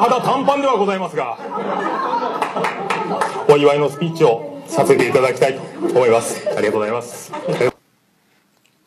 [0.00, 1.36] 肌短パンではございますが
[3.50, 6.48] お祝いのスピーチをさせていただきたいと思います。
[6.48, 7.30] ありがとうございます。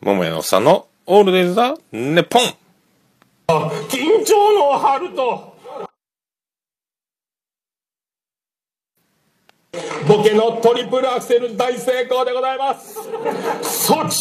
[0.02, 2.41] 桃屋のさんのオールデイズ・ザ・ネッポン。
[3.89, 5.54] 緊張の春と。
[10.07, 12.95] ボケのトリプルアクセル大成功でございます。
[13.61, 14.18] ソチ。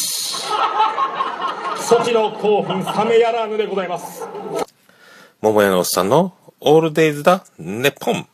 [1.82, 4.28] ソチの興奮冷めやらぬでございます。
[5.40, 6.34] 桃屋のおっさんの
[6.64, 8.24] オールデイズ・ザ・ネッポン。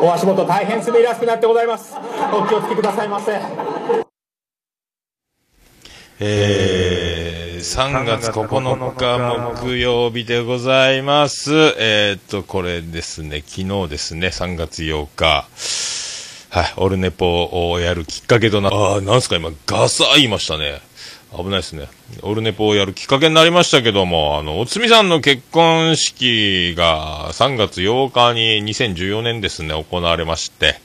[0.00, 1.94] お足元大変滑りやすくなってございます。
[2.32, 3.38] お気をつけくださいませ。
[6.18, 11.52] えー、3月9日木曜日でございます。
[11.78, 15.46] えー、っと、これですね、昨日ですね、3月8日。
[16.48, 20.80] はい、オルネポをやるきっかけとな、あー、なんすか今、ガサ言いましたね。
[21.36, 21.88] 危ないですね。
[22.22, 30.78] オルネポをやるきっかけになりましたけども、あの、おつみさんの結婚式が3月8日に2014年ですね、行われまして、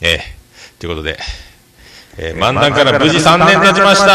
[0.00, 1.18] えー、ということで、
[2.16, 4.06] えー、漫談から無事3年経ちました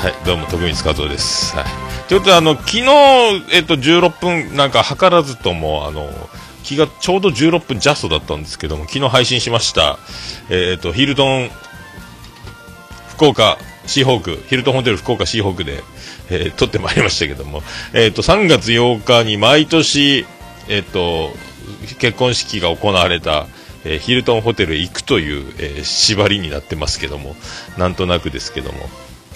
[0.00, 1.54] はい、どうも、徳光和夫です。
[1.54, 1.64] はい。
[2.08, 2.84] ということで、あの、昨日、
[3.52, 4.10] えっと、16
[4.48, 6.10] 分、なんか、図らずとも、あの、
[6.70, 9.98] 気がちょうど16分ジャストだったんですけども、昨日配信しました、
[10.50, 11.50] えっと、ヒルトン、
[13.08, 15.82] 福岡、シーホーク、ヒルトンホテル福岡シーホークで、
[16.30, 17.62] えー撮ってまいりましたけども、
[17.92, 20.26] えっ、と、3月8日に毎年、
[20.68, 21.30] えっ、と、
[21.98, 23.48] 結婚式が行われた、
[23.84, 27.34] えヒルトンホテルへ行くという、え縛りになってますけども、
[27.78, 28.78] なんとなくですけども、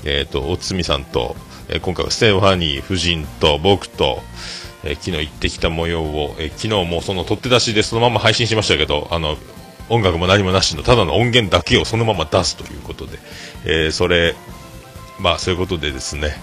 [0.05, 1.35] えっ、と、おつみさんと、
[1.69, 4.23] え今回はステファニー夫人と僕と、
[4.85, 9.37] えー昨日行ってきた模様を、えー昨日もその取って出しでそのまま配信しましたけど、あの、
[9.89, 13.19] 音楽も何もなしのただの音源だけをそのまま出すということで、
[13.65, 14.35] えーそれ、
[15.21, 16.35] まあそういうことでですね、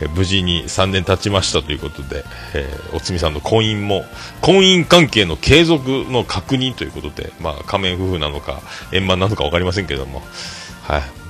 [0.00, 4.04] えー無事に3年経ちましたということで、えーおつみさんの婚姻も、
[4.40, 8.60] 婚姻関係の継続の確認ということで、まあ仮面夫婦なのか、
[8.92, 10.22] 円満なのか分かりませんけども、
[10.82, 11.21] はい。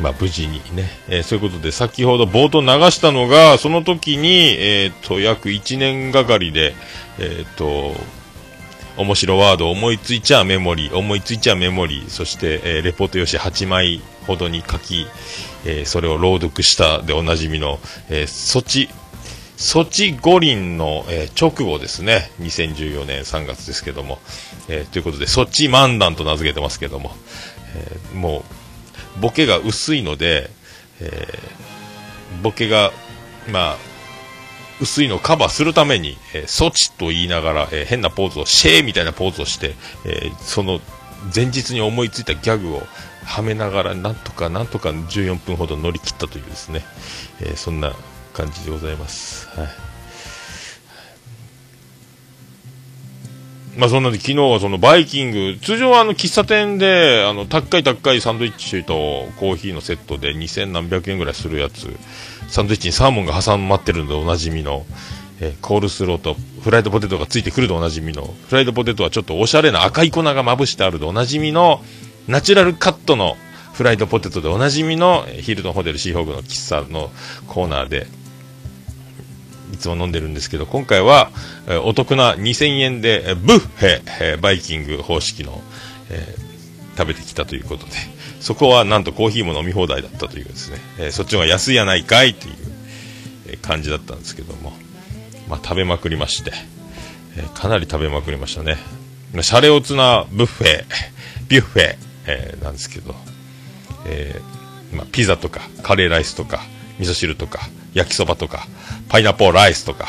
[0.00, 6.74] まあ無事にね、えーそういうことで先ほど冒頭流したのが、その時に、えっ、と、約1年がかりで、
[7.18, 7.94] えっ、と、
[8.96, 15.06] 面白ワード思いついちゃメモリー、思いついちゃメモリー、そして、えレポート用紙8枚ほどに書き、
[15.64, 17.78] えそれを朗読したでおなじみの、
[18.08, 18.88] えーソチ、
[19.56, 24.18] ソチ五輪の、え直後ですね、2014年3月ですけども、
[24.68, 27.16] えということで、ソチ漫談と名付けてますけども、
[27.74, 28.63] えもう、
[29.20, 30.50] ボケが薄いので、
[31.00, 31.64] えー
[32.42, 32.90] ボケが、
[33.52, 33.76] まあ、
[34.80, 39.74] 薄いのをカバーするために、えー、ソチと言いながら、えー変なポーズを、シェーみたいなポーズをして、
[40.04, 40.80] えーその
[41.34, 42.82] 前日に思いついたギャグを
[43.24, 46.84] はめながら、なんとかなんとか14分ほど乗り切ったというですね、
[47.40, 47.94] えーそんな
[48.32, 49.48] 感じでございます。
[49.56, 49.93] はい。
[53.76, 61.88] まあそんなで昨日はそのバイキング、通常はあの喫茶店で、あの、高い高いサンドイッチとコーヒーのセットで2000何百円ぐらいするやつ、
[62.48, 64.86] サンドイッチにサーモンが挟まってるのでおなじみの、
[65.40, 71.82] えコールスローとフライドポテトがついてくるでおなじみの、フライドポテトはちょっとおしゃれな赤い粉がまぶしてあるでおなじみの、
[72.28, 73.36] ナチュラルカットの
[73.72, 77.10] フライドポテトでおなじみの、ヒルトンホテルシーホークの喫茶の
[77.48, 78.06] コーナーで、
[79.74, 81.30] いつも飲んでるんですけど、今回は、
[81.68, 85.62] えお得な2000円で、えブッフェ、えバイキング方式の、
[86.10, 86.44] えー
[86.96, 87.92] 食べてきたということで、
[88.38, 92.54] そこはなんとコーヒーも飲み放題だったというですね、えーそっちの方が安いやないかいという、
[93.48, 94.72] え感じだったんですけども、
[95.48, 96.52] まあ、食べまくりまして、
[97.36, 98.76] えーかなり食べまくりましたね。
[99.32, 100.84] まあシャレオツなブッフェ、
[101.48, 101.96] ビュッフェ、
[102.28, 103.16] えなんですけど、
[104.06, 104.40] え
[104.92, 106.60] まあ、ピザとかカレーライスとか
[107.00, 108.66] 味噌汁とか焼きそばとか
[109.08, 110.06] パイナップルライスとか、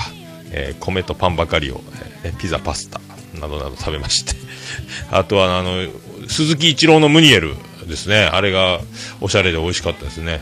[0.52, 1.82] えー米とパンばかりを、
[2.24, 3.00] えーピザパスタ
[3.40, 4.34] などなど食べまして
[5.12, 5.88] あとはあの
[6.28, 7.56] 鈴木一郎のムニエル
[7.88, 8.80] ですねあれが
[9.22, 10.42] おしゃれで美味しかったですね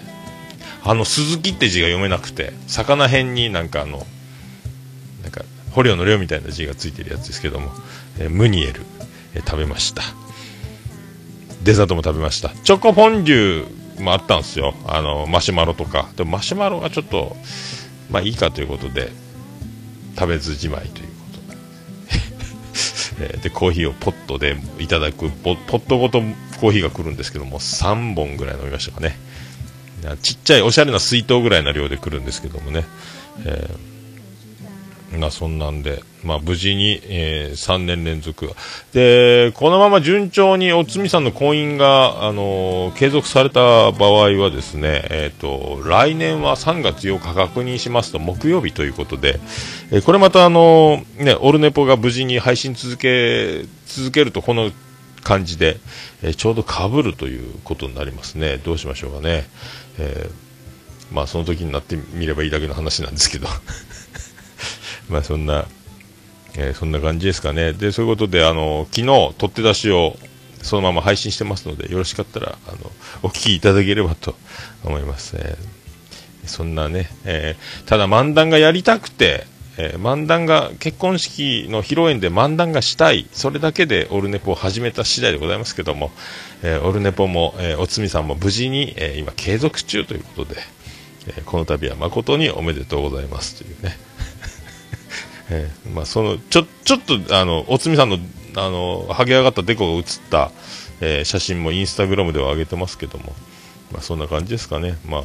[0.83, 4.05] あの鈴木って字が読めなくて魚辺になんかあの
[5.23, 7.73] なんか捕虜の量みたいな字がついてるやつですけども、
[8.19, 8.81] えームニエル、
[9.35, 10.03] えー食べました
[11.63, 12.49] デザートも食べました。
[12.49, 14.73] チョコフォンデュもあったんですよ。
[14.85, 16.09] あの、マシュマロとか。
[16.17, 17.37] でもマシュマロがちょっと、
[18.09, 19.11] まあいいかということで、
[20.15, 21.13] 食べずじまいというこ
[23.17, 23.37] とで。
[23.43, 26.21] で、コーヒーをポットでいただく、ポットごと
[26.59, 29.17] コーヒーが来るんですけども、3本ぐらい飲みましたかね。
[30.21, 32.85] ちっちゃいおしゃれな水筒ぐらいの量で来るんですけどもね。
[33.45, 33.92] えー
[35.17, 38.49] まあそんなんで、まあ無事に、えー、3年連続。
[38.93, 49.39] で、このまま順調におつみさんの婚姻が、あのー、継続された場合はですね、えっ、ー、と、来年は3月8日確認しますと木曜日ということで、
[49.91, 54.71] えこれまたあのね、オルネポが無事に配信続け、続けるとこの
[55.23, 55.77] 感じで、
[56.23, 58.57] えちょうど被るということになりますね。
[58.57, 59.47] どうしましょうかね。
[59.99, 60.29] え
[61.11, 63.47] まあその時になってみればいいだけの話なんですけど
[65.09, 65.65] まあそんな、
[66.55, 67.73] えー、そんな感じですかね。
[67.73, 70.17] で、そういうことで、あの、昨日、取って出しを
[70.61, 72.91] そのまま配信してますので、よろしかったら、あの、
[73.21, 74.35] お聞きいただければと
[74.83, 75.35] 思います。
[75.37, 79.45] えー、そんなね、えー、ただ漫談がやりたくて、
[79.77, 86.11] えー、漫談が、結婚式の披露宴で漫談がしたい、それだけでオルネポを始めた次第でございますけども、
[86.61, 90.61] えー、オルネポも、えー、おつみさんも無事に、え今継続中ということで、
[91.37, 93.97] えこの度は誠におめでとうございますというね。
[95.49, 98.17] えー、まあ、そのちょちょっとあのおつみさんの
[98.55, 100.51] あの剥げ上がったデコが写った、
[101.01, 103.33] えー、写真もインスタグラムでは上げてますけども、
[103.91, 105.21] まあ、そんな感じですかね、まあ、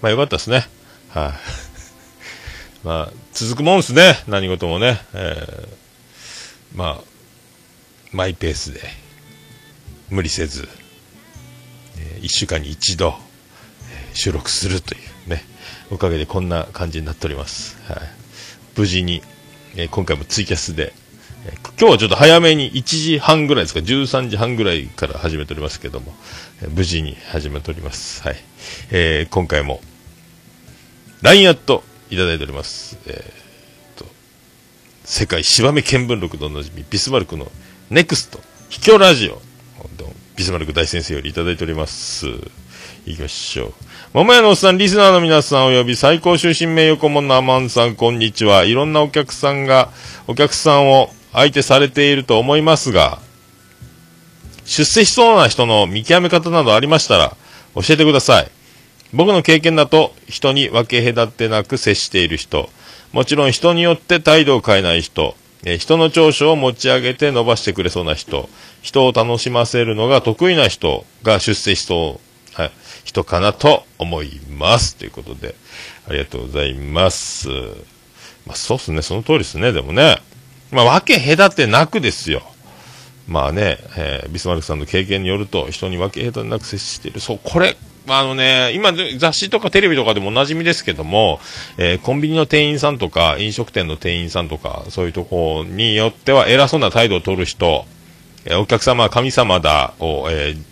[0.00, 0.66] まあよかったですね、
[1.08, 1.40] はい、あ、
[2.84, 7.04] まあ、続くもんですね、何事もね、えー、まあ、
[8.12, 9.10] マイペースで。
[10.10, 10.68] 無理せず、
[11.98, 13.14] えー、1週間に一度、
[13.92, 15.44] えー、収録するというね、
[15.90, 17.80] おかげでこんな感じになっております。
[17.84, 18.19] はい。
[18.76, 19.22] 無事に、
[19.76, 20.92] えー、今回もツイキャスで、
[21.46, 26.14] えー、今日はちょっと早めに1時半ぐらいですか、13時半ぐらいから始めておりますけども、
[26.62, 28.22] えー、無事に始めております。
[28.22, 28.36] はい。
[28.90, 29.80] えー、今回も、
[31.22, 32.98] LINE アットいただいております。
[33.06, 34.06] えー、と、
[35.04, 37.50] 世界芝目見聞録でおなじみ、ビスマルクの
[37.90, 39.40] ネクスト、秘境ラジオ、
[40.40, 42.26] ビスマルク大先生よりいただいております。
[43.04, 43.74] 行きましょう。
[44.12, 48.64] 桃屋のおっさん、リスナーの皆さん及び最高終身名誉顧問のアマンさん、こんにちは。
[48.64, 49.90] いろんなお客さんが、
[50.26, 53.20] お客さんを相手されていると思いますが、
[54.64, 57.36] 出世しそうな人の見極め方などありましたら、
[57.76, 58.50] 教えてください。
[59.14, 62.68] 僕の経験だと、人に分け隔てなく接している人、
[63.12, 68.48] もちろん人によって態度を変えない人、え人の長所を持ち上げて伸ばしてくれそうな人、
[68.82, 72.29] 人を楽しませるのが得意な人が出世しそう、
[73.10, 74.94] 人かなと思います。
[74.94, 75.56] ということで、
[76.08, 77.48] ありがとうございます。
[78.46, 80.16] まあ、そうっすね、その通りですね、でもね。
[80.70, 82.42] まあ、わけ隔てなくですよ。
[83.26, 87.18] まあね、えー、ビスマルクさんの経験によると、人に分け隔てなく接している。
[87.18, 87.76] そう、これ、
[88.06, 91.40] あのね、今、雑誌とかテレビとかでもおなじみですけども、
[91.78, 97.86] えー、コンビニの店員さんとか、飲食店の店員さんとか、そういうところによっては偉そうな態度を取る人、
[98.44, 100.62] えー、お客様は神様だを、えー、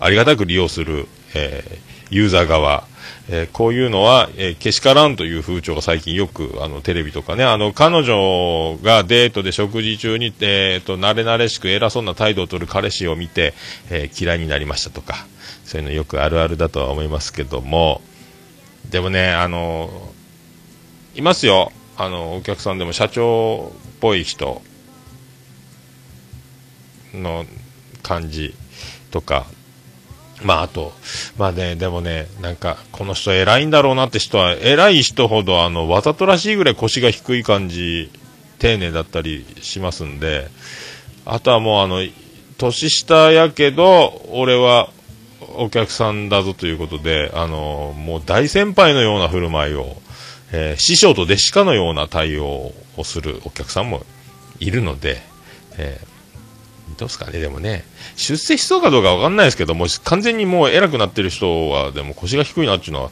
[0.00, 2.86] ありがたく利用する、えー、ユーザー側、
[3.28, 13.54] えー、こういうのは、えー、けしからんという風潮が最近よく、あの、テレビとかね、あの、彼女がデートで食事中に、えっ、ー、と、慣れ慣れしく偉そうな態度を取る彼氏を見て、
[13.90, 15.26] えー、嫌いになりましたとか、
[15.64, 18.02] そういうのよくあるあるだとは思いますけども、
[18.88, 20.12] でもね、あの、
[21.14, 21.72] いますよ。
[21.96, 24.62] あの、お客さんでも社長っぽい人。
[27.14, 27.44] の
[28.02, 28.54] 感じ
[29.10, 29.46] とか、
[30.42, 30.92] まあ、あと、
[31.36, 38.10] まあね、でもね、なんか、この人偉いんだろうなって人は、偉い人ほど、あの、わざとらしいぐらい腰が低い感じ、
[38.58, 40.48] 丁寧だったりしますんで、
[41.26, 42.02] あとはもう、あの、
[42.56, 44.90] 年下やけど、俺は
[45.56, 49.96] お客さんだぞということで、あの、もう大先輩のような振る舞いを、
[50.52, 54.04] えー、師匠と弟子かのような対応をするお客さんも
[54.58, 55.22] いるので、
[55.78, 56.09] えー
[56.98, 57.84] どうすかね、でもね、
[58.16, 63.10] 出世しそうかどうかわかんないですけども、完全にもう偉くなってる人は、でも腰が低いなっていうのは、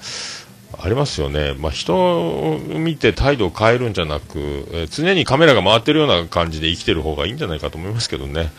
[0.80, 1.54] ありますよね。
[1.58, 4.38] まあ、人を見て態度を変えるんじゃなく、
[4.72, 8.52] えー、常にカメラが回ってるような感じで生きてる方がいいんじゃないかと思いますけどね。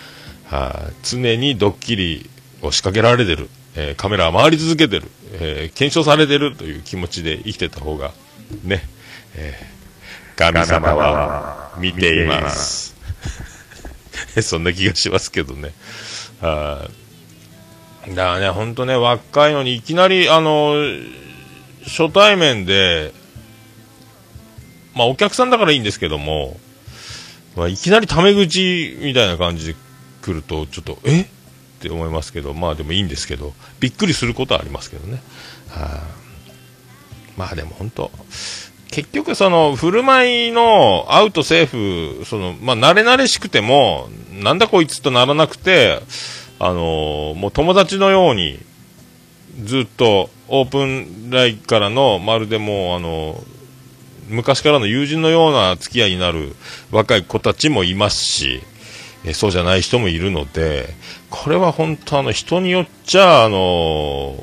[0.45, 2.29] はあ、常にドッキリ
[2.61, 3.49] を仕掛けられてる。
[3.75, 5.09] えー、カメラは回り続けてる。
[5.33, 8.11] えー、検証されてるという気持ちで生きてた方が、
[8.63, 8.83] ね。
[9.35, 9.53] え
[10.35, 12.99] 神様は見ています。
[14.41, 15.73] そんな気がしますけどね。
[16.41, 16.89] は
[18.07, 18.15] い。
[18.15, 20.75] だからね、ほんとね、若いのにいきなり、あの、
[21.85, 23.13] 初対面で、
[24.95, 26.59] まあお客さんだからいいんですけども、
[27.55, 29.75] まあ、いきなりタメ口みたいな感じで
[30.21, 31.21] 来ると、ちょっと、え？
[31.21, 35.21] って思いますけど、まあでもいいんですけど、びっくりすることはありますけどね。
[35.69, 36.03] はあ、
[37.38, 38.11] まあでも本当、
[38.91, 44.10] 結局その振る舞いのアウトセーフ、その、まあ、慣れ慣れしくても、
[44.41, 46.01] なんだこいつとならなくて、
[46.60, 48.60] あのー、もう友達のように、
[49.63, 53.43] ずっとオープンラインからの、まるでもう、あのー、
[54.29, 56.55] 昔からの友人のような付き合いになる
[56.91, 58.62] 若い子たちもいますし、
[59.25, 60.88] えそうじゃない人もいるので、
[61.29, 64.36] これは本当あの人によっちゃ、あの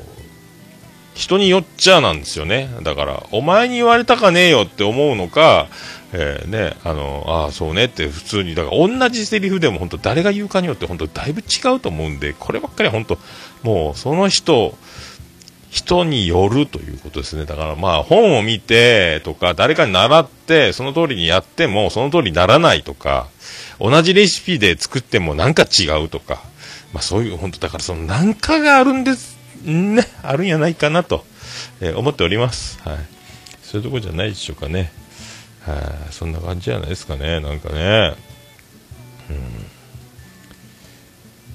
[1.17, 2.69] 人によっちゃなんですよね。
[2.83, 5.67] だから、お前に言われたかねえよって思うのか、
[6.13, 13.17] えー、ね、あの、ああ、そうねって普通に、だから同じセリフでも本当誰が言うかによって本当だいぶ違うと思うんで、こればっかりは本当、
[13.63, 14.77] もうその人、
[15.71, 17.45] 人によるということですね。
[17.45, 23.27] だからまあ本を見てとか誰かに習ってその通りにやってもその通りにならないとか
[23.79, 26.41] 同じレシピで作ってもなんか違うとか
[26.93, 31.25] まあそういう本当だからそのなんかがあるんですねあるんやないかなと、
[31.81, 32.79] えー、思っております。
[32.81, 32.97] はい。
[33.63, 34.91] そういうとこじゃないでしょうかね。
[35.65, 35.75] は
[36.09, 37.39] い、そんな感じじゃないですかね。
[37.41, 38.15] なんかね。
[39.29, 39.65] うん。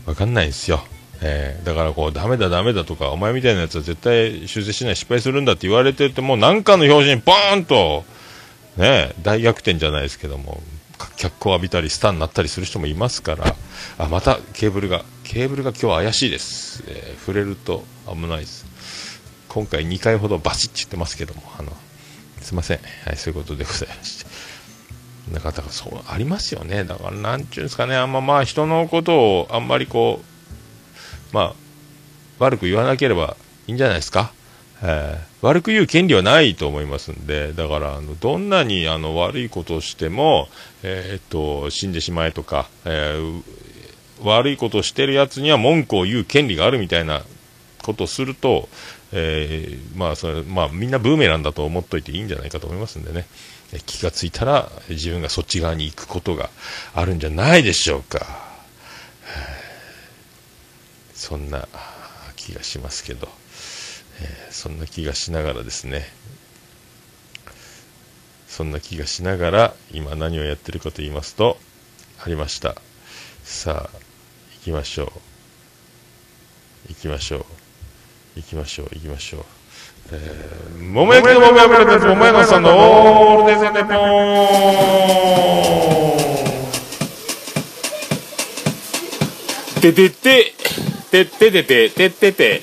[0.06, 0.84] わかんないですよ。
[1.22, 8.04] えー、だからこう、ダメだダメだとか、お前みたいなやつは絶対修正しない、失敗するんだって言われてても、なんかの表紙にボーンと、
[8.76, 10.60] ね、大逆転じゃないですけども、
[11.16, 13.56] 脚光を浴びたり、スターになったりする人もいますから、
[13.98, 16.84] あ、またケーブルが、ケーブルが今日は怪しいです。
[16.86, 18.66] えー、触れると危ないです。
[19.48, 21.72] 今回2回ほどバシッて言ってますけども、あの、
[22.40, 22.80] すいません。
[23.06, 24.30] はい、そういうことでございまして。
[25.32, 26.84] だから、そう、ありますよね。
[26.84, 31.54] だから、なんちゅうんですかね、あんままあ、人のことをあんまりこう、まあ、
[32.38, 34.32] 悪く言わなければいいんじゃないですか。
[34.82, 40.48] えー、悪く言う権利はないと思いますんで、だからあのどんなにあの悪いことをしても、
[40.82, 43.42] えー、っと死んでしまえとか、えー、
[44.24, 47.22] 悪いことをしてるやつには文句を言う権利があるみたいな
[47.82, 48.68] ことをすると、
[49.12, 53.26] えまあそれまあ、みんなブーメランだと思っといていいんじゃないかと思いますんでね、
[53.84, 56.50] 気がついたら自分がそっち側に行くことが
[56.94, 58.52] あるんじゃないでしょうか。
[61.14, 61.68] そんな
[62.36, 63.28] 気がしますけど、
[64.22, 66.06] えー、そんな気がしながらですね。
[68.46, 71.58] そんな気がしながら今何をやってるかと言いますと
[72.24, 72.76] ありました。
[73.42, 73.98] さあ
[74.56, 75.10] 行きましょう。
[76.88, 77.44] 行きましょう。
[78.36, 79.44] 行きましょう行きましょう。
[80.12, 90.52] えー、桃焼きの桃焼きの桃屋のさんのオールデザネポーててて
[91.10, 92.62] ててててててて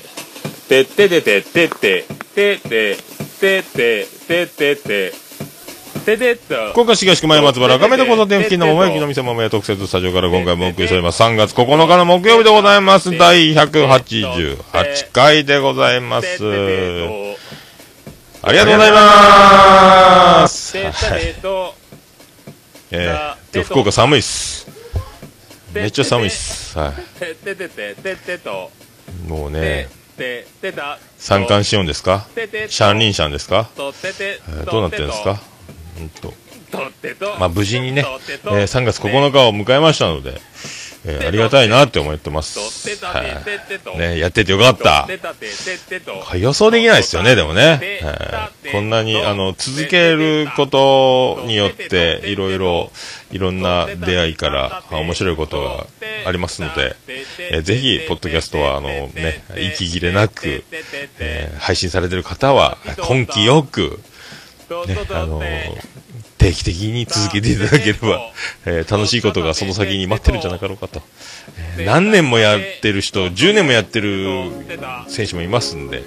[0.70, 2.96] てっててててててて
[3.40, 5.12] ててててて
[6.04, 16.28] ててと福岡市東区前松原亀戸交差点付近の桃焼きの店桃屋特設スタジオから今回もお送りしております3月9日の木曜日でございます第188回でございます
[18.42, 20.92] ありがとうございます、はい、
[22.92, 24.70] えー、今日福岡寒いっす
[25.74, 26.76] めっちゃ寒いっす。
[26.76, 26.94] はい。
[29.28, 29.88] もうね、
[31.16, 32.26] 三寒四温ですか？
[32.68, 33.88] シャンリンシャンですか、ど
[34.78, 35.40] うなってるんですか？
[35.98, 36.34] うんと。
[37.38, 40.40] まあ無事にね、えー、3月9日を迎えましたので、
[41.04, 42.58] えー、ありがたいなって思ってます。
[43.04, 45.08] はい、ね、やっててよかった。
[46.36, 48.00] 予想できないですよね、でもね。
[48.02, 52.92] はい、こんなに、あの、続けることによって、いろいろ、
[53.32, 55.86] いろんな出会いから面白いことが
[56.26, 56.96] ありますので、
[57.50, 60.64] えー、ぜひ、ポッドキャストは、あのね、息切れなく、
[61.18, 62.76] えー、配信されてる方は、
[63.08, 64.00] 根気よく、
[64.86, 65.42] ね、あの
[66.40, 68.32] 定期的に続けていただければ、
[68.64, 71.02] えー、楽しいことがその先に待ってるんじゃなかろうかと。
[71.76, 74.50] えー、何年もやってる人、10年もやってる
[75.08, 76.02] 選手もいますんで、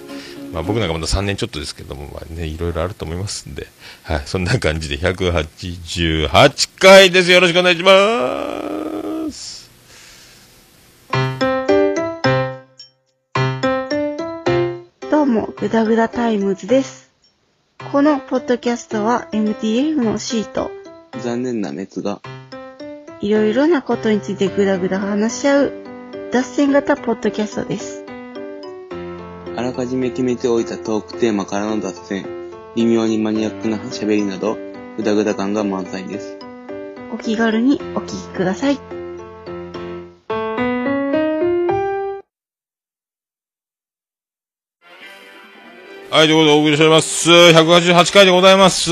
[0.51, 3.67] まあ、僕なんかまだ3年ちょっとですけども、まあね、いろいろあると思いますんで、
[4.03, 7.31] はい、そんな感じで188回です。
[7.31, 9.69] よろしくお願いします。
[15.11, 17.12] どうも、ぐだぐだタイムズです。
[17.91, 20.71] このポッドキャストは MTF のシート。
[21.21, 22.21] 残念な滅が。
[23.21, 25.73] いろいろなことについてぐだぐだ話し合う
[26.31, 28.03] 脱線型ポッドキャストです。
[29.55, 32.25] あらかじめ決めておいたトークテーマからの脱線、
[32.75, 34.57] 微妙にマニアックな喋りなど、
[34.97, 36.37] ぐだぐだ感が満載です。
[37.13, 39.02] お気軽にお聞きください。
[46.13, 47.27] はい、ということでお送りしております。
[47.27, 48.91] 188回でございます。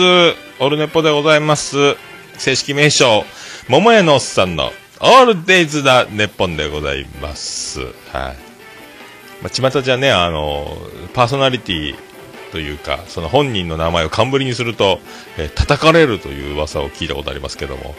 [0.59, 1.95] オルネポでございます。
[2.39, 3.25] 正式名称、
[3.69, 7.81] 桃屋のおっさんのオールデイズだネッポンでございます。
[7.81, 7.91] はい。
[9.43, 10.75] まあ、巷じゃね、あの、
[11.13, 11.95] パーソナリティ
[12.51, 14.99] というか、その本人の名前を冠にすると、
[15.37, 17.93] えー、叩かれるという噂を聞いたことありますけども、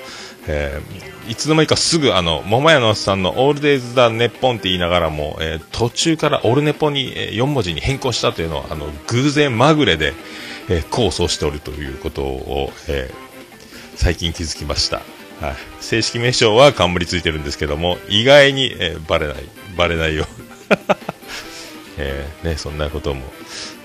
[0.47, 10.15] えー、いつの間にかすぐあの、桃屋のおっさんのオールデイズ・ザ・ネッポンって言いながらも、えー、途中からオルネポに、えー、4文字に変更したというのは、あの、偶然まぐれで、
[10.69, 13.11] えー、構想しておるということを、え、
[13.95, 14.97] 最近気づきました。
[15.41, 15.57] はい。
[15.81, 19.37] 正式名称は冠ついてるんですけども、意外に、えー、バレない。
[19.77, 20.27] バレないよ。
[21.99, 23.23] えー、ね、そんなことも。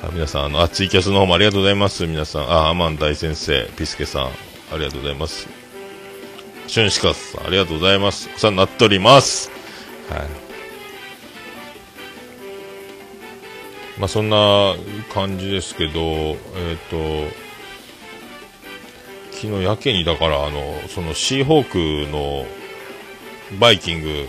[0.02, 2.06] あ皆さん、あの、あ、ツイキャスの方もありがとうございます。
[2.06, 4.30] 皆さん、あ、アマン大先生、ピスケさん、あ
[4.74, 5.57] りがとうございます。
[6.68, 8.30] シュンシカスさん、ありがとうございます。
[8.36, 9.50] お世話になっております。
[10.10, 10.48] はい。
[13.98, 14.76] まあ、そんな
[15.14, 17.36] 感じですけど、えっ、ー、と、
[19.32, 22.46] 昨日やけにだから、あの、そのシーホークの
[23.60, 24.28] バイキング、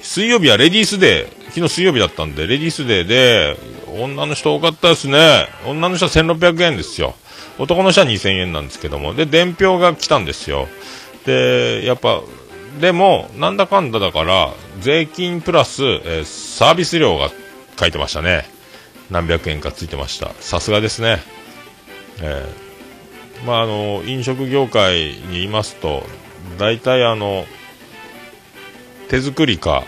[0.00, 3.56] 水曜日はレディースデー、昨日水曜日だったんで、レディースデーで、
[3.98, 5.48] 女の人多かったですね。
[5.66, 7.16] 女の人は1600円ですよ。
[7.58, 9.12] 男の人は2000円なんですけども。
[9.14, 10.68] で、伝票が来たんですよ。
[11.28, 12.22] で、やっぱ、
[12.80, 17.30] でも、なんだかんだだから、税金プラス、えー、サービス料が
[17.78, 18.48] 書いてましたね。
[19.10, 20.32] 何百円かついてました。
[20.40, 21.18] さすがですね。
[22.22, 26.02] えー、まあ、あの、飲食業界にいますと、
[26.58, 27.44] 大体あの、
[29.10, 29.84] 手作りか、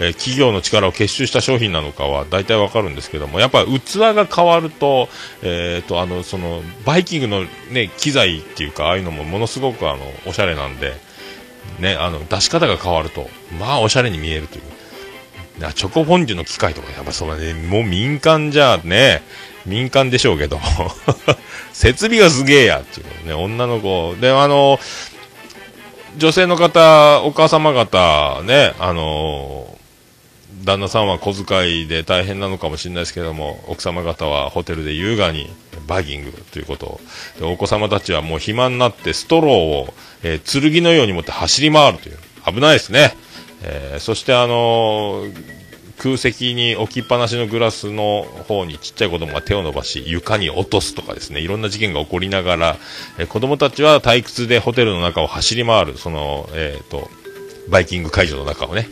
[0.00, 5.08] えー、企業の力を結集した商品なのかは大体わかるんですけども、やっぱ器が変わると、
[5.42, 10.94] えっ、と、あの、その、バイキングのね、機材っていうか、ああいうのもものすごくあの、おしゃれなんで、
[11.80, 13.28] ね、あの、出し方が変わると、
[13.58, 14.62] まあ、おしゃれに見えるという。
[15.74, 19.22] チョコフォンデュの機械とか、やっぱそれね、もう民間じゃね、
[19.66, 20.60] 民間でしょうけど、
[21.72, 24.14] 設備がすげえやっていうね、女の子。
[24.20, 24.78] で、あの、
[26.16, 29.77] 女性の方、お母様方、ね、あの
[30.68, 35.48] 旦那さんは小遣いで大変なのかもしれないですけども、奥様方はホテルで優雅に
[35.86, 37.00] バギングということ
[37.38, 43.16] で、お子様たちはもう暇になってストローを、えー、剣のように持って走り回るという、危ないですね。
[43.62, 45.34] えー、そしてあのー、
[45.96, 52.76] 空席に置きっぱなしのグラスの方にちっちゃい子供が手を伸ばし床に落とすとかですねいろんな事件が起こりながら、
[53.18, 57.10] えー、子供たちは退屈でホテルの中を走り回るその、えーと
[57.68, 58.88] バイキング会場の中をね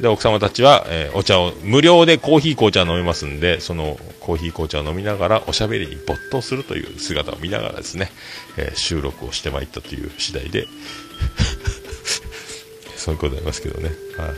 [0.00, 8.10] で、奥様たちは、えー、お茶を、無料でコーヒー紅茶飲めますんで、そのコーヒー紅茶を飲みながらおしゃべりに没頭するという姿を見ながらですね、
[8.56, 10.66] えー、収録をしてまいったという次第で、
[12.96, 13.90] そういうことありますけどね。
[14.16, 14.30] はい。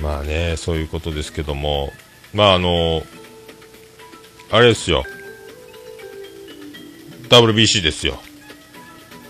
[0.00, 1.92] まあね、そういうことですけども、
[2.32, 3.06] まああの
[4.50, 5.04] あれですよ。
[7.28, 8.20] WBC ですよ。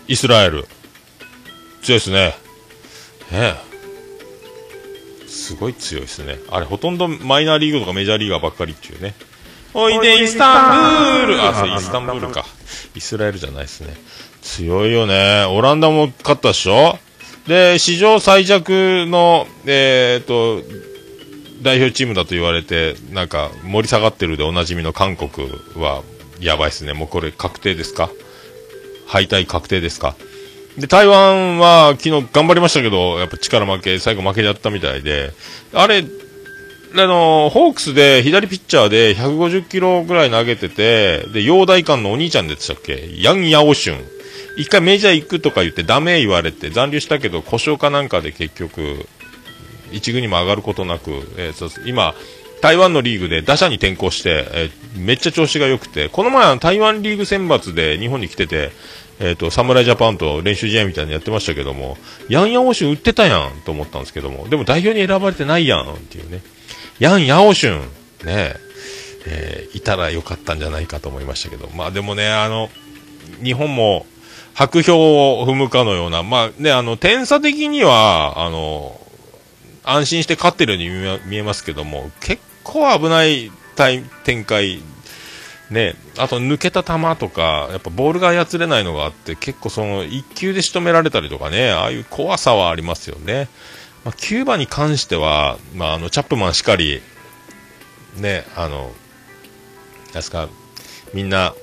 [0.07, 0.67] イスラエル。
[1.81, 2.35] 強いですね。
[3.31, 3.74] ねえ。
[5.45, 6.39] すごい強いですね。
[6.49, 9.13] あれ、ほとんどマイナーリーグとかメジャーリーガーばっかりっていうね。
[9.73, 12.45] おいで、イスタンブールあ、そう、イスタンブールか。
[12.95, 13.95] イスラエルじゃないですね。
[14.41, 15.45] 強いよね。
[15.49, 16.97] オランダも勝ったでしょ
[17.47, 20.63] で、史上最弱の、えー、っと、
[21.61, 25.29] 代表チームだと言われて、なんか、盛り下がってるでおなじみの韓国
[25.75, 26.03] は、
[26.39, 26.93] やばいですね。
[26.93, 28.09] もうこれ確定ですか？
[29.07, 30.15] 敗退確定ですか？
[30.77, 35.31] で、台湾は昨日頑張りましたけど、やっぱ力負け、最後負けちゃったみたいで、
[35.73, 36.03] あれ、
[36.97, 43.09] あの、ホークスで左ピッチャーで150キロぐらい投げてて、で、陽大館のお兄ちゃんでしたっけ？
[43.17, 44.03] ヤン・ヤオシュン。
[44.57, 49.05] 一回メジャー行くとか言ってダメ言われて残留したけど故障かなんかで結局、
[49.91, 52.15] 一軍にも上がることなく、えー、今、
[52.61, 58.71] 台湾のリーグで打者に転向して、えー、めっちゃ調子が良くて、この前台湾リーグ選抜で日本に来てて、
[59.19, 61.97] えっ、ー、と、侍ジャパンと練習試合みたいにやってましたけども、
[62.27, 66.41] ヤンヤオシュン売ってたやんと思ったんですけども、でも代表に選ばれてないやんっていうね。
[66.99, 67.81] ヤンヤオシュン、
[68.25, 68.55] ね
[69.27, 72.69] えー、いたらよかったんじゃないかと思いましたけど、まあでもね、あの、
[73.43, 74.05] 日本も
[74.53, 78.99] 白氷を踏むかのような、まあね、あの、点差的には、あの、
[79.83, 83.51] 安心して勝ってるように見えますけども、結構危ない
[84.23, 84.81] 展開
[85.69, 93.49] ね、あと抜けた球とか、やっぱボールが操れないのがあって、結構その1球で仕留められたりとかね、ああいう怖さはありますよね。
[94.03, 97.01] まあ、キューバに関しては、まあ、あの、チャップマンしかり、
[98.17, 98.93] ね、あの、
[100.13, 100.47] ですか、
[101.13, 101.55] みんな、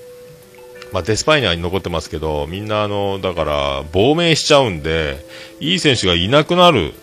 [0.92, 5.24] まあ、デスパイナーに残ってますけど、みんなあの、だから、亡命しちゃうんで、
[5.60, 6.94] いい選手がいなくなる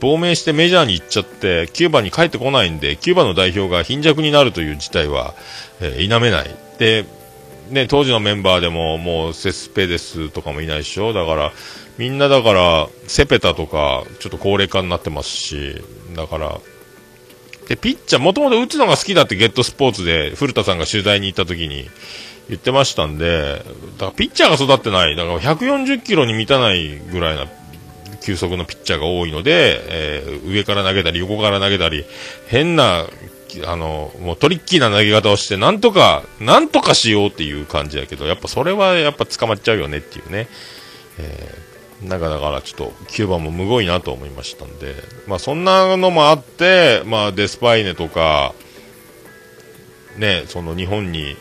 [0.00, 5.34] 亡命してメジャーに行っちゃって、キューバに帰ってこないんで、キューバの代表が貧弱になるという事態は、
[5.80, 6.50] えー、否めない。
[6.78, 7.04] で、
[7.70, 11.52] ね、当時のメンバーでも、もう、セスペデスとかもいないでしょだから、
[11.98, 15.82] みんなだから、セペタとか、ちょっと高齢化になってますし、
[16.14, 16.60] だから、
[17.68, 21.88] で、ピッチャー、もともと打つのが好きだってゲットスポーツで、古田さんが取材に行った時に
[22.48, 23.62] 言ってましたんで、
[23.98, 25.16] だからピッチャーが育ってない。
[25.16, 27.46] だから140キロに満たないぐらいな
[28.24, 32.04] 球速のピッチャーが多いので、えー、上から投げたり横から投げたり
[32.46, 33.06] 変な
[33.66, 40.48] あの、もうトリッキーな投げ方をして、なんとか、なんとかしようっていう感じだけど、やっぱそれはやっぱ捕まっちゃうよねっていうね。
[41.18, 44.94] えー、なかだからちょっと9番もむごいなと思いましたんで、
[45.26, 48.54] まあそんなのもあって、まあデスパイネとか、
[50.16, 51.36] ね、その日本に、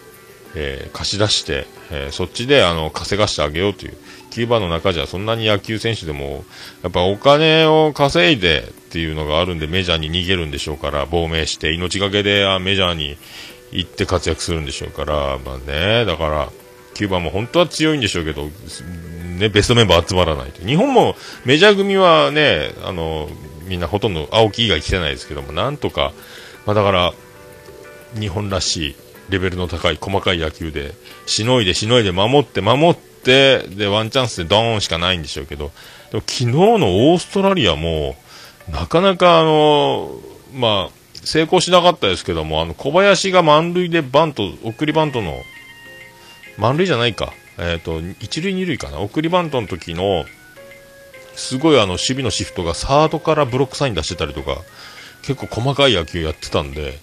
[0.55, 3.97] えー、貸し出して、えー、そっちであの稼がしてあげようという
[4.33, 6.43] 9番の中じゃそんなに野球選手でも
[6.81, 13.15] やっぱお金を稼いでっていうのがあるんでメジャーに逃げるんでしょうから亡命して命がけでメジャーに
[13.71, 16.49] 行って活躍するんでしょうからまあねだから
[16.95, 18.49] 9番も本当は強いんでしょうけど、
[19.37, 20.65] ね、ベストメンバー集まらないと。
[20.65, 21.15] 日本も
[21.45, 23.29] メジャー組はねあの
[23.65, 26.11] みんなほとんど青木以外来てないですけどもなんとか、
[26.65, 27.13] まあ、だから
[28.19, 28.95] 日本らしい
[29.29, 30.93] レベルの高い細かい野球で
[31.27, 35.71] しのいでしのいで守って守ってでワンチャンスでドーンしかないんでしょうけど
[36.11, 38.15] でも昨日のオーストラリアも
[38.69, 40.11] なかなかあの
[40.53, 45.35] まあ成功しなかったですけどもあの小林が満塁でバント送りバントの
[46.57, 48.99] 満塁じゃないか、えーと、一塁二塁かな。
[48.99, 50.25] 送りバントの時の
[51.35, 54.57] すごいあの守備のシフトがサードからブロックサイン出してたりとか
[55.23, 56.93] 結構細かい野球やってたんで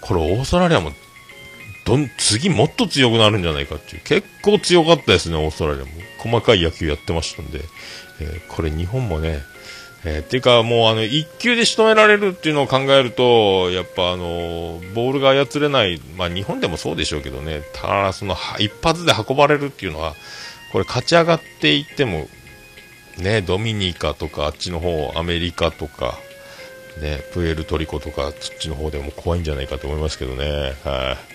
[0.00, 0.92] これオーストラリアも
[1.84, 4.02] どん次もっと強くなるんじゃないかっていう。
[4.04, 5.90] 結構強かったですねオーストラリアも。
[6.18, 7.60] 細かい野球やってましたんで、
[8.20, 9.42] えー、これ日本もね
[10.06, 17.62] えー、ていうかもうあの1球で仕留められるっていうのを考えるとやっぱあのボールが操れない、まあ、日本でもそうでしょうけどね。
[17.72, 20.14] ただその一発で運ばれるっていうのは
[20.72, 22.28] これ勝ち上がっていっても
[23.18, 26.18] ねドミニカとかあっちの方アメリカとか
[27.00, 30.74] ねプエルトリコとかそっちの方でも怖いんじゃないかと思いますけどね。
[30.84, 31.33] はい、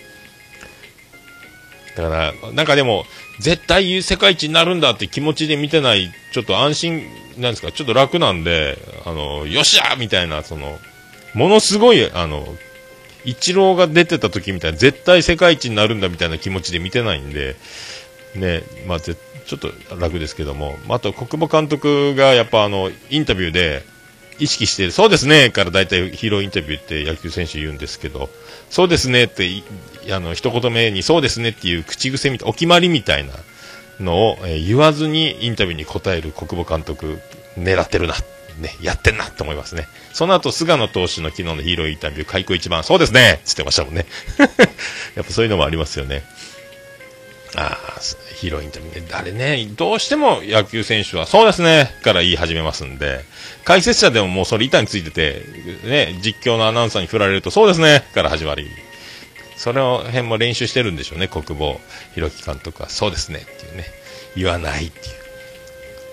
[2.02, 3.06] だから、なんかでも、
[3.40, 7.04] 絶対世界一になるんだって気持ちで見てない、ちょっと安心、
[7.38, 10.80] なんですか、ちょっと楽なんで、あの、よっしゃみたいな、その、
[11.34, 12.46] ものすごい、あの、
[13.26, 17.56] イチローが出てた時みたいな、絶対世界一になるんだみたいな気持ちで見てないんで、
[18.36, 19.14] ね、まあ、ちょ
[19.56, 23.84] っと楽ですけども、あと、国母監督がやっぱあの、インタビューで、
[24.40, 28.30] 意識してる、そうですねから大体ヒーローインタビューって野球選手言うんですけど、
[28.70, 29.48] そうですねって、
[30.12, 33.34] あの、一言目にそうですねっていう口癖みたい、お決まりみたいな
[34.00, 37.20] のを、えー、言わずにインタビューに答える国母監督、
[37.58, 38.16] 狙ってるな、
[38.60, 39.88] ね、やってんなって思いますね。
[40.14, 44.06] その後、菅野投手の昨日のヒーローインタビュー、開口一番、そうですねつってましたもんね。
[45.16, 46.24] やっぱそういうのもありますよね。
[47.56, 48.00] ああ、
[48.36, 49.08] ヒロインタビューね？
[49.12, 53.26] あれね、どうしても野球選手は、そうですねから言い始めますんで、
[53.66, 55.44] 解説者でももうそれ板についてて、
[55.84, 58.68] ね、実況のアナウンサーに振られると、そうですねから始まり、
[59.58, 61.80] それを辺も練習してるんでしょうね、国防
[62.14, 62.90] 弘樹監督は。
[62.90, 63.86] そうですねっていうね、
[64.36, 65.16] 言わないっていう。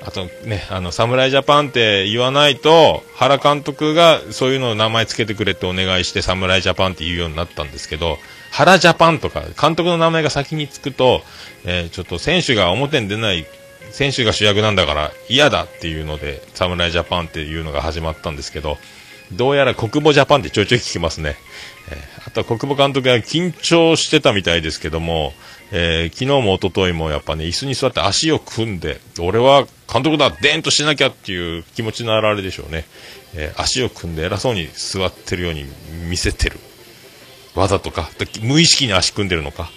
[0.05, 8.19] あとね、あの、侍ジャパンって言わないと、原監督がそういうのを名前つけてくれってお願いして、侍ジャパンって言うようになったんですけど、
[8.57, 11.21] 原ジャパンとか、監督の名前が先につくと、
[11.67, 13.45] えー、ちょっと選手が表に出ない、
[13.91, 18.79] 選手が主役なんだから嫌だっていうので、侍ジャパンっていうのが始まったんですけど、
[19.31, 21.37] どうやら国母ジャパンってちょいちょい聞きますね。
[21.91, 25.35] えー、あとは国母監督が緊張してたみたいですけども、
[25.71, 32.87] えー、昨日も一昨日もやっぱね、椅子に座って足を組んで、俺は監督だ、でーんとしなきゃっていう気持ちの表れでしょうね。
[33.35, 35.67] えー、足を組んで偉そうに座ってるように
[36.09, 36.59] 見せてる。
[37.57, 38.09] わざとか、
[38.43, 39.71] 無意識に足組んでるのか、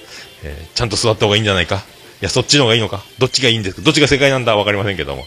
[0.44, 1.80] えー、ちゃんと座った方がいいんじゃないか、い
[2.22, 5.26] や、そっちの方がいいのか、どっちがいいんですか、どっちが正解なんだわかりませんけども、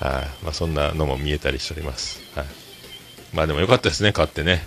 [0.00, 2.20] はい、まあ、そんなのも見えたりしております。
[2.34, 2.46] はい、
[3.32, 4.66] まあでもよかったですね、勝ってね。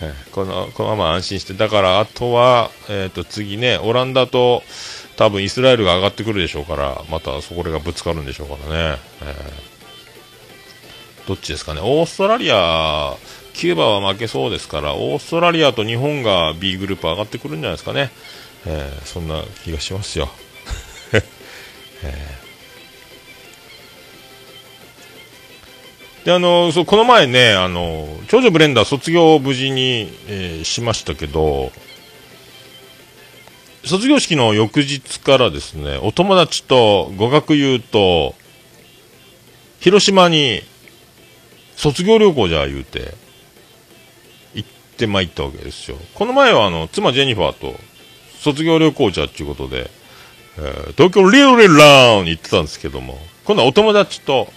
[0.00, 0.12] はい。
[0.32, 4.62] このこのまま安心して、だからあとは、えー、と次ね、オランダと
[5.16, 13.14] 多分イスラエルが上がってくるでしょうから、またそこがぶつかるんでしょうからね、えー、どっちですかね、オーストラリア、
[13.54, 18.10] キューバは負けそうですから、オーストラリアと日本が B グループ上がってくるんじゃないですかね。
[18.66, 20.30] えー、そんな気がしますよ。
[22.02, 31.72] えー、で、あの、そう、この前ね、あの、長女ブレンダー卒業を無事に、えー、しましたけど、
[33.84, 38.34] 卒業式の翌日からですね、お友達と語学友と、
[39.80, 40.62] 広島に
[41.76, 43.14] 卒業旅行じゃ言うて、
[45.00, 45.96] ってまいったわけですよ。
[46.14, 47.74] この前はあの、妻ジェニファーと
[48.38, 49.90] 卒業旅行じゃっていうことで、
[50.58, 54.52] えー、東京リオレラウンに行ってたんですけども、今度はお友達と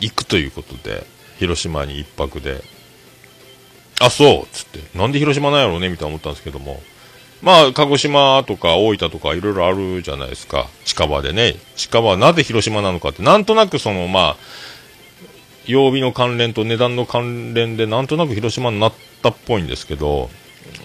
[0.00, 1.06] 行くということで、
[1.38, 2.62] 広島に一泊で、
[4.00, 6.80] あ、そうつって、なんで広島なんやろうねみたいな思ったんですけども、
[7.42, 10.66] まあ、鹿児島とか大分とかいろいろあるじゃないですか。
[10.84, 11.54] 近場でね。
[11.76, 14.36] 近場はなぜ広島なのかって、なんとなくその、まあ、
[15.68, 20.30] 曜日の関連と値段の関連でなんとなく広島になったっぽいんですけど、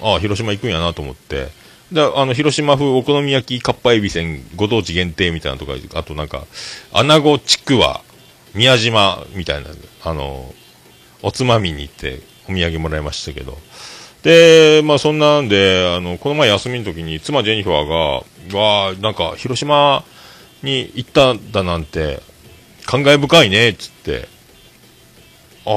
[0.02, 1.48] ああ、広島行くんやなと思って、
[1.92, 6.46] で、あの、広島風お好み焼きかっぱえびせんご当地限定みたいなとか、あとなんか、
[6.92, 8.02] 穴子ちくわ、
[8.54, 9.70] 宮島みたいな、
[10.04, 10.54] あの、
[11.22, 13.58] おつまみに行ってお土産もらいましたけど、
[14.24, 20.04] で、まあそんなんで、あの、この前休みの時に妻ジェニファーが、わあ、なんか広島
[20.62, 22.22] に行ったんだなんて、
[22.86, 24.28] 感慨深いね、っつって、
[25.66, 25.74] ああ、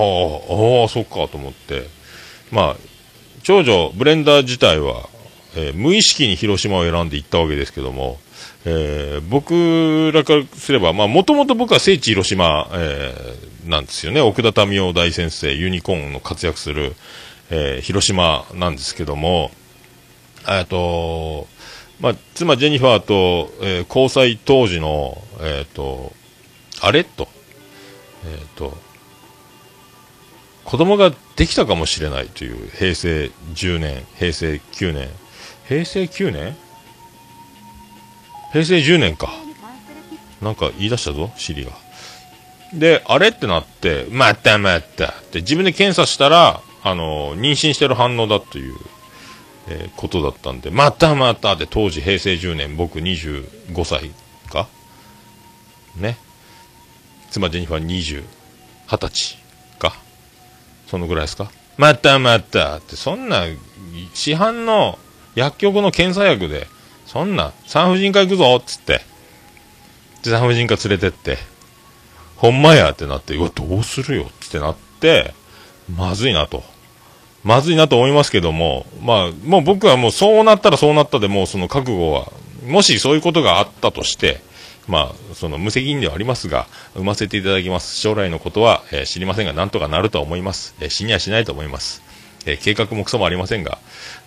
[0.82, 1.88] ああ、そっかと思って、
[2.50, 2.76] まあ、
[3.42, 5.08] 長女、ブレンダー自体は、
[5.54, 8.18] えー、無意識に広島を選んで行ったわけですけども、
[8.64, 14.20] えー、僕らからすれば、まあ、もともと僕は聖地広島、えー、なんですよね。
[14.20, 16.96] 奥田民生大先生、ユニコーンの活躍する、
[17.50, 19.52] えー、広島なんですけども、
[20.48, 21.46] えっと、
[22.00, 26.12] まあ、妻ジェニファーと、えー、交際当時の、えっ、ー、と、
[26.80, 27.04] あれ？
[27.04, 27.28] と、
[28.26, 28.76] えっ、ー、と、
[30.66, 35.08] 子供ができたかもしれないという平成10年、平成9年、
[35.68, 36.56] 平成9年？
[38.52, 39.32] 平成10年か。
[40.42, 41.70] なんか言い出したぞ、シリが。
[42.74, 48.74] で、あれってなって、またまたって自分で検査したら、あの、妊娠してる反応だという、
[49.68, 54.10] えー、ことだったんで、またまたで当時平成10年、僕25歳
[54.50, 54.68] か？
[55.96, 56.16] ね。
[57.30, 58.24] 妻ジェニファー20、
[58.88, 59.45] 20歳。
[60.86, 61.50] そのぐらいですか？
[61.76, 63.44] またまたって、そんな、
[64.14, 64.98] 市販の
[65.34, 66.68] 薬局の検査薬で、
[67.06, 69.02] そんな、産婦人科行くぞっつって、
[70.24, 71.38] 産婦人科連れてって、
[72.36, 75.34] ほんまやってなって、うわ、どうするよってなって、
[75.94, 76.62] まずいなと。
[77.44, 82.32] まずいなと思いますけども、まあ、もう僕はもうそうなったらそうなったでもうその覚悟は、
[82.66, 84.40] もしそういうことがあったとして、
[84.88, 87.96] まあ、その無責任ではありますが、産ませていただきます。
[87.96, 90.74] 将来のことは、えー、知りませんが、なんとかなるとは思います。
[90.80, 92.02] えー、死にはしないと思います。
[92.46, 93.78] えー、計画もクソもありませんが、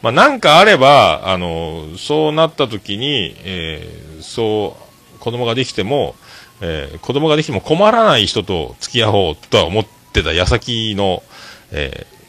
[0.01, 4.77] まあ、なんかあれば、あの、そうなった時に、えそ
[5.15, 6.15] う、子供ができても、
[6.61, 11.23] え子供ができても困らない人と付き合おうとは思ってた矢先の、
[11.71, 12.19] えー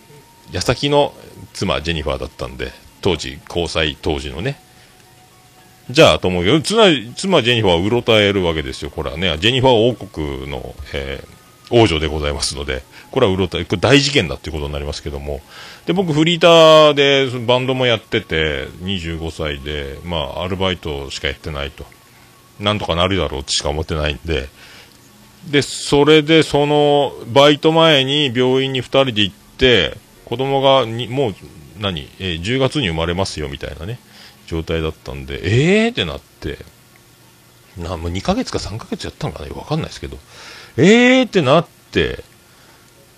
[0.52, 1.14] 矢先の
[1.52, 4.60] 妻、ジェニファーだったんで、当時、交際当時のね。
[5.92, 6.60] じゃあ、と思うよ。
[6.60, 6.84] 妻、
[7.16, 8.90] 妻ジェニファーはうろたえるわけですよ。
[8.90, 15.40] これはね、ジェニファー王国の、えー、王女でございますので、これはうろたえ、これ大事件だっていうことになりますけども。
[15.86, 21.84] で、僕、フリーターでバンドもやってて、25歳で、まあ、アルバイトしかやってないと。
[22.58, 24.48] なんとかなるだろうってしか思ってないんで、
[25.48, 29.96] で、それで、その、バイト前に病院に2人で行って、
[30.30, 31.34] 子供がにもう
[31.80, 33.98] 何、えー、10月に生まれますよみたいなね
[34.50, 35.40] 状態だったんで
[35.84, 35.90] えー？
[35.92, 36.58] ってなって。
[37.78, 39.54] なもう2ヶ月か3ヶ月やったんかな？
[39.54, 40.18] わかんないですけど。
[40.76, 41.26] えー？
[41.26, 42.24] ってなって。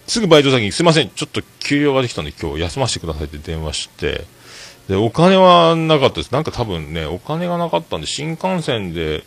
[0.06, 1.10] すぐバイト先にすいません。
[1.10, 4.26] ちょっと休養ができたんで今日休ませてくださいって電話して。
[4.88, 6.32] でお金はなかったです。
[6.32, 9.24] なんか多分ねお金がなかったんで新幹線で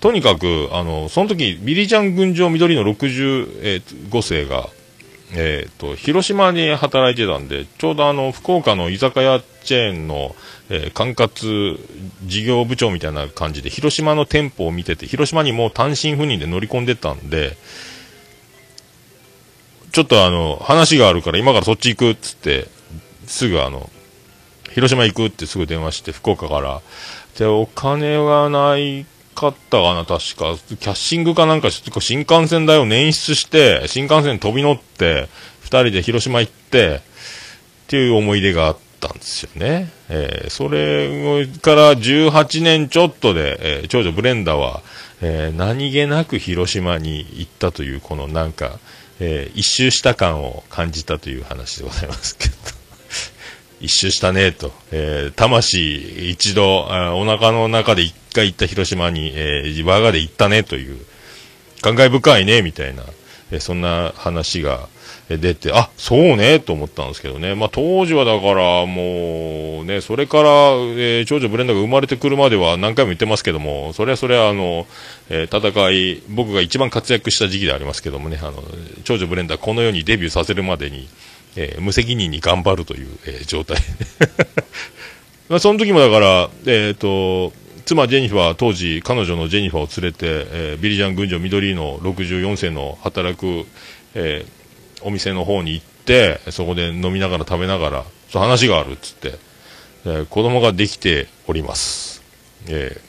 [0.00, 4.68] とにかく、あの、その時、ビリーちゃん群青緑の65世が、
[5.32, 10.34] えっ、ー、と、広島に働いてたんで、ちょうどあの、福岡の居酒屋チェーンの、
[10.70, 11.78] えー、管轄
[12.24, 17.56] 事業部長みたいな感じで、広島の店舗を見てて、広島にもう単身赴任で乗り込んでたんで、
[19.92, 22.68] ちょっとあの、話があるから今からそっち行くっつって、
[23.26, 23.90] すぐあの、
[24.70, 26.80] 広島行くってすぐ電話して、福岡から。
[27.38, 29.06] で、お金がない
[29.38, 30.56] かったかな、確か。
[30.68, 35.28] キャッシングかなんか、新幹線代を捻出して、新幹線飛び乗って、
[35.62, 37.00] 2人で広島行って、っ
[37.86, 39.90] ていう思い出があったんですよね。
[40.08, 44.82] えー、それから18年ちょっとで、えー、長女ブレンダは、
[45.22, 48.78] えー、何気なく広島に行ったという、このなんか、
[49.20, 52.77] え一周した感を感じたという話でございますけど。
[53.80, 60.98] 一周したねと、えー、魂一度お腹の中で一回行った広島に、えー、我がで行ったねという、
[61.80, 63.04] 感慨深いね、みたいな、
[63.50, 64.88] えー、そんな話が
[65.28, 67.54] 出て、あ、そうね、と思ったんですけどね。
[67.54, 74.86] まあ、当時はだから、もう、ね、それから、えー、長女ブレンダーが生まれてくるまでは何回も言ってますけども、それはそれは、あの、
[75.28, 78.64] えー、戦い、僕が一番活躍した時期でありますけどもね、あの、
[79.04, 81.06] 長女ブレンダーこの世にデビューさせるまでに、
[81.60, 83.78] えー、無責任に頑張るという、え状態。
[85.50, 87.52] まあ、その時もだから、えっ、と、
[87.84, 93.66] 妻ジェニファー、当時彼女のジェニファーを連れて、えー、ビリジャン群青緑の64世の働く、
[94.14, 99.38] えー、お店の方に行って、そこで飲みながら食べながら、そ話があるっつって、
[100.04, 102.22] えー、子供ができております。
[102.68, 103.00] え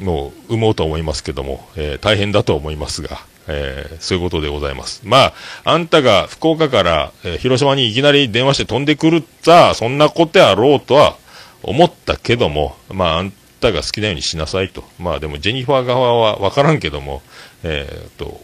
[0.00, 5.02] ー、もう産もうと思いますけども、えー、大変だと思いますが、えーそういうことでございます。
[5.04, 5.32] まあ、
[5.64, 11.16] あんたが福岡から、えー広島にいきなり電話して飛んでくるさ、そんなことやろうとは
[11.62, 14.84] 思ったけども、まあ、あんたが好きなようにしなさいと。
[14.98, 17.22] まあ、でも、ジェニファー側はわからんけども、
[17.62, 18.40] えーっと、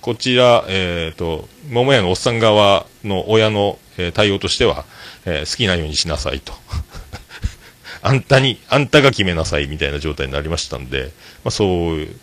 [0.00, 4.84] こちら、えーっと、桃屋のおっさん側の親の、えー対応としては、
[5.26, 6.52] えー好きなようにしなさいと。
[8.02, 11.10] あんたに、あんたが決めなさいみたいな状態になりましたんで、
[11.44, 12.16] まあ、そういう、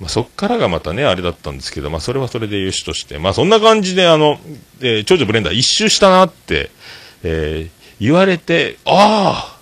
[0.00, 4.38] まあ、そっからがまたね、あれだったんですけど、まあ、それはそれでよしとして、まあ、そんな感じで、あの、
[4.80, 6.70] えー長女ブレンダー一周したなって、
[7.24, 9.58] えー言われて、ああ、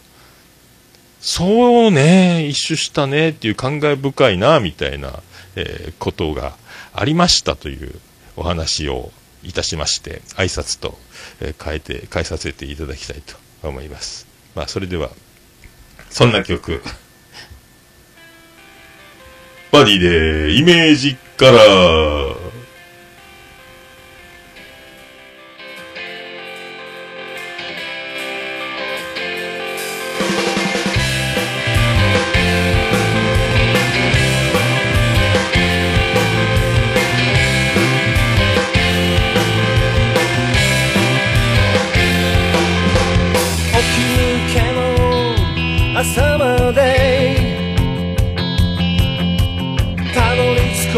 [1.23, 5.23] そうね、一周したねっていう感慨深いな、みたいな、
[5.57, 6.55] えーことが
[6.93, 7.95] ありましたという
[8.37, 9.11] お話を
[9.43, 10.99] いたしまして、挨拶と、
[11.41, 14.27] えー変えて、変えさせていただきたいと思います。
[14.55, 15.09] まあ、それでは、
[16.11, 16.83] そんな曲。
[19.77, 21.61] ぱりで、イメージから、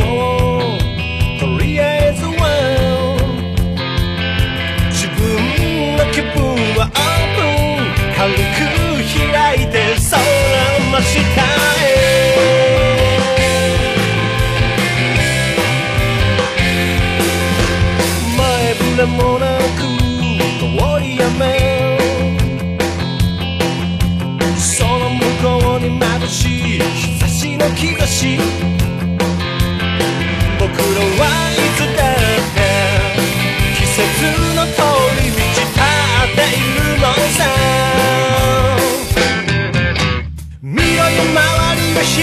[0.00, 2.42] こうとりあえずは
[4.90, 6.36] 自分の気分
[6.76, 7.38] はオープ。
[7.44, 7.58] ン
[8.18, 8.36] 軽く
[9.14, 9.74] 開いて
[10.10, 11.18] 空の真下
[11.80, 11.86] へ
[18.36, 19.27] 前触れも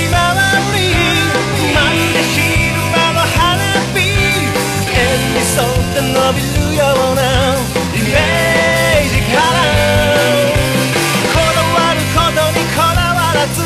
[0.10, 0.42] まわ
[0.74, 0.90] り
[1.74, 2.42] まるで昼
[2.90, 3.62] 間の花
[3.94, 7.22] 火円に沿って伸びるような
[7.94, 9.48] イメージから
[11.32, 13.62] こだわることにこだわらず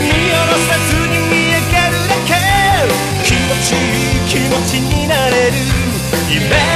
[0.00, 2.30] 見下ろさずに見えてるだけ。
[3.24, 3.76] 気持ちい
[4.16, 5.52] い気持ちになれる。
[6.30, 6.71] イメージ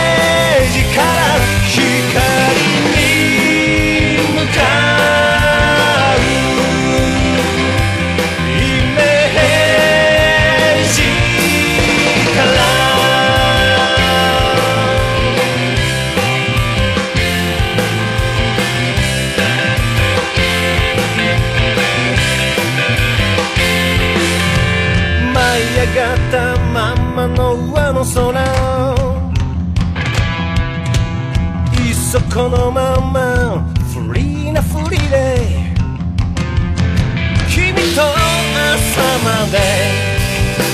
[39.51, 39.59] で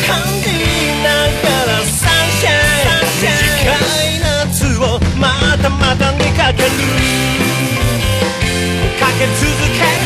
[0.06, 0.46] 感じ
[1.02, 1.08] な
[1.42, 3.30] がらサンシャイン短
[4.02, 4.82] い夏を
[5.18, 5.24] ま
[5.58, 6.68] たまたにかける
[8.98, 10.04] かけ続ける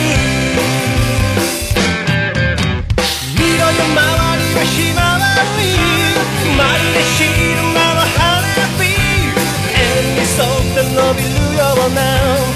[3.39, 5.25] 見ろよ周りはひまわ
[5.59, 5.63] り
[6.57, 7.25] まるで昼
[7.75, 8.21] 間の花
[8.79, 8.83] 火
[9.75, 12.56] 円に沿って伸びるような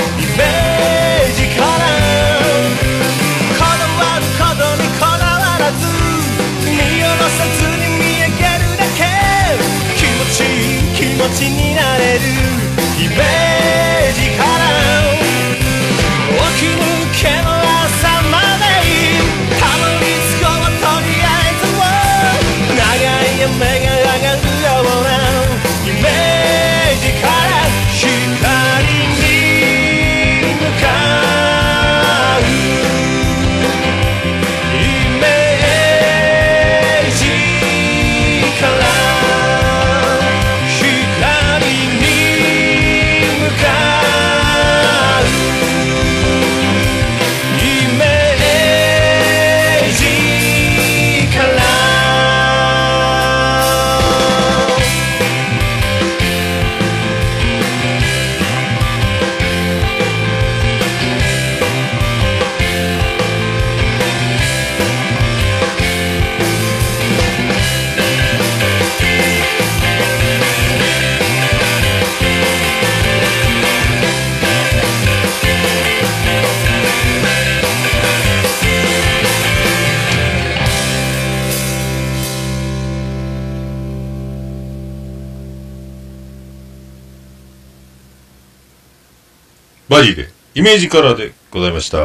[11.32, 12.20] ちになれる
[12.98, 14.64] イメージから
[16.36, 16.82] 奥向
[17.14, 17.49] けの
[90.00, 91.98] バディで、イメージカラーでございました。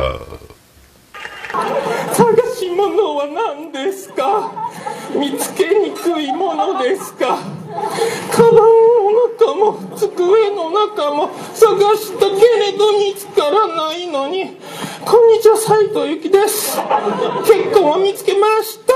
[2.14, 4.52] 探し物は何ですか？
[5.18, 7.38] 見つけにくいものですか？
[8.34, 8.60] カバンの
[9.40, 14.58] 中も机の中も探したけれど見つからないのに。
[15.06, 16.78] こんにちは斉藤由貴です。
[17.46, 18.94] 結婚は見つけました。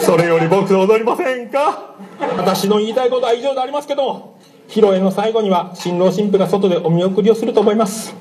[0.00, 1.94] それより僕踊りませんか？
[2.36, 4.31] 私の言いたいことは以上でありますけど
[4.72, 8.14] 披露宴の最後には新郎新婦が外でお見送りをすると思います。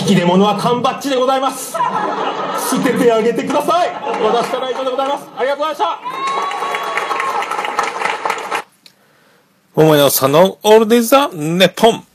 [0.00, 1.72] 引き出物は缶バッジでございます。
[1.72, 3.88] 捨ててあげてください。
[3.88, 5.26] 私からは以上でございます。
[5.36, 6.00] ありがとうございました。
[9.74, 12.06] 桃屋さんのオールディザネポン。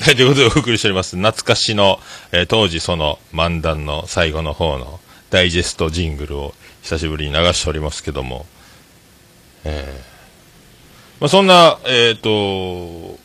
[0.00, 1.16] はい、ということでお送りしております。
[1.16, 1.98] 懐かしの、
[2.30, 5.00] えー当時その漫談の最後の方の
[5.30, 8.46] ダイジェストジングルを久しぶりに流しておりますけども、
[9.64, 10.11] えー
[11.22, 13.16] まあ、そんな、えっ、と、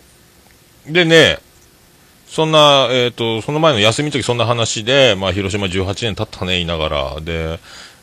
[0.85, 1.39] でね、
[2.27, 7.59] そんな、えっ、と、その前の休みの時そんな話で、まあ、広島18年経ったね、言いながら、で、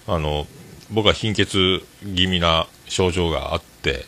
[0.08, 0.48] あの、
[0.90, 4.04] 僕は貧血気味な症状があって、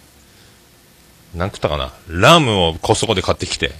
[1.37, 1.93] なん食ったかな？
[2.09, 3.70] ラムをコストコで買ってきて、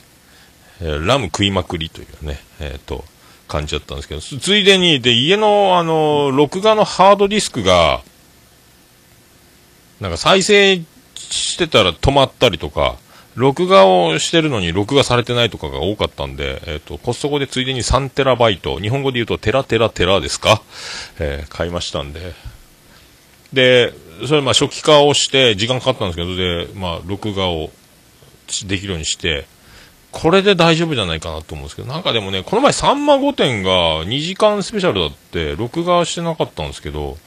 [0.81, 3.05] えーラム食いまくりというね、えっ、と、
[3.49, 8.05] 感じだったんですけど、ついでに、で、家の、あの、録画のハードディスクが、
[10.01, 10.85] なんか再生
[11.17, 12.97] してたら止まったりとか、
[13.35, 20.63] 録画をしてるのに録画されてないとかが多かったんで、えっ、と、コストコでついでに3テラバイト、日本語で言うとテラテラテラですか？
[21.19, 22.33] えー買いましたんで。
[23.53, 23.93] で、
[24.27, 27.71] それまあ初期化をして、時間かかったんですけど、で、まあ録画を
[28.67, 29.47] できるようにして、
[30.13, 37.19] これで大丈夫じゃないかなと思うんですけど、なんかでもね、この前、さんま御殿が2時間スペシャルだって、録画してなかったんですけど、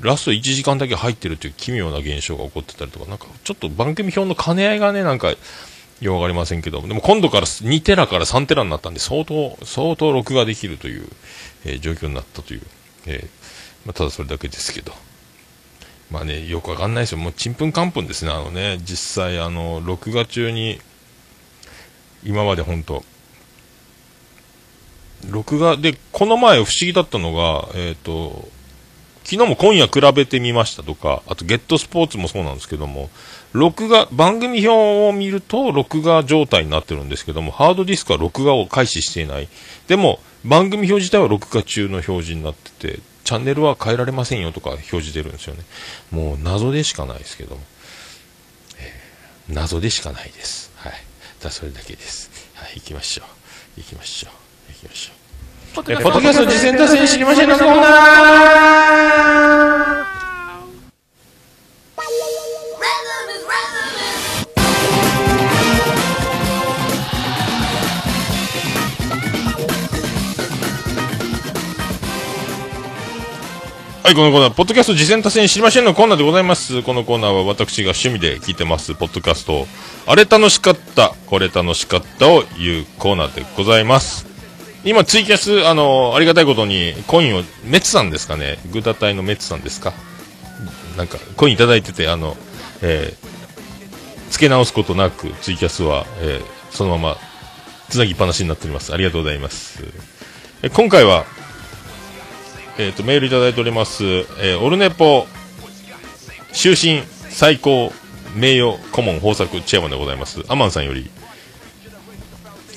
[0.00, 5.34] ラスト1時間だけ入ってるっていう奇妙な現象が起こってたりとか、なんかちょっと番組表の兼ね合いがね、なんか、
[6.00, 11.08] ようわかりませんけど、でも今度から2テラから3テラになったんで、相当、相当録画できるという、
[11.64, 12.62] えー状況になったという、
[13.06, 14.92] えーまあ、ただそれだけですけど。
[16.10, 17.18] まあね、よくわかんないですよ。
[17.18, 18.30] もうちんぷんかんぷんですね。
[18.30, 20.80] あのね、実際、あの、録画中に、
[22.24, 23.04] 今まで本当
[25.28, 28.48] 録画で、この前不思議だったのが、えっ、と、
[29.28, 33.10] 昨日も今夜比べてみましたとか、あとゲットスポーツもそうなんですけども、
[33.52, 39.48] 録画、番組表を見ると録画状態になってるんですけども、ハードディスクは録画を開始していない。
[39.86, 45.60] でも、番組表自体は録画中の表示になってて、チャンネルは変えられませんよとか表示出るんですよね。
[46.10, 47.60] もう謎でしかないですけども。
[48.78, 49.08] えー
[49.54, 50.70] 謎でしかないです。
[50.76, 50.92] はい。
[51.42, 52.30] だそれだけです。
[52.54, 53.80] はい、行きましょう。
[53.80, 54.72] 行きましょう。
[54.72, 55.17] 行きましょう。
[55.78, 57.78] ポッドキャスト実践達成知りませんのコーナー
[74.02, 76.82] はい、このコーナー、ポッドキャスト実践達成知りませんのコーナーでございます。
[76.82, 79.66] このコーナーは私が趣味で聞いてます、ポッドキャストを、
[80.06, 84.27] あれ楽しかった、これ楽しかったを言うコーナーでございます。
[84.84, 89.92] 今、ツイキャス、あの、ありがたいことに、コインを、メツさんですかね、グータ隊のメツさんですか
[90.96, 92.36] なんか、コインいただいてて、あの、
[92.80, 97.16] えー、付け直すことなく、ツイキャスは、えー、そのまま、
[97.88, 98.92] つなぎっぱなしになっております。
[98.92, 99.82] ありがとうございます。
[100.62, 101.24] え今回は、
[102.78, 104.04] えっ、と、メールいただいております。
[104.04, 105.26] えーオルネポ、
[106.52, 107.92] 終身最高
[108.34, 110.44] 名誉顧問豊作チェアマンでございます。
[110.48, 111.10] アマンさんより、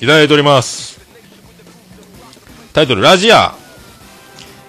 [0.00, 0.91] ただいております。
[2.72, 3.54] タイトル、ラジア。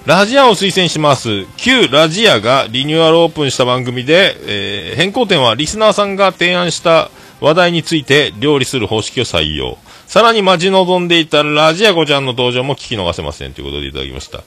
[0.06, 1.46] ラジアを推薦します。
[1.56, 9.78] 旧ラジアがリニューアルオープンした番組で、えー変更点はリスナーさんが提案した話題について料理する方式を採用。
[10.06, 14.44] さらに待ち望んでいたラジア子ちゃんの登場も聞き逃せませんということでいただきました。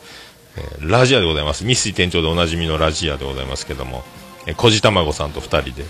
[0.59, 1.65] えーラジアでございます。
[1.65, 4.05] ミスティ店長でおなじみのラジアでございますけども、
[4.45, 5.87] えー、こじたまごさんと二人で。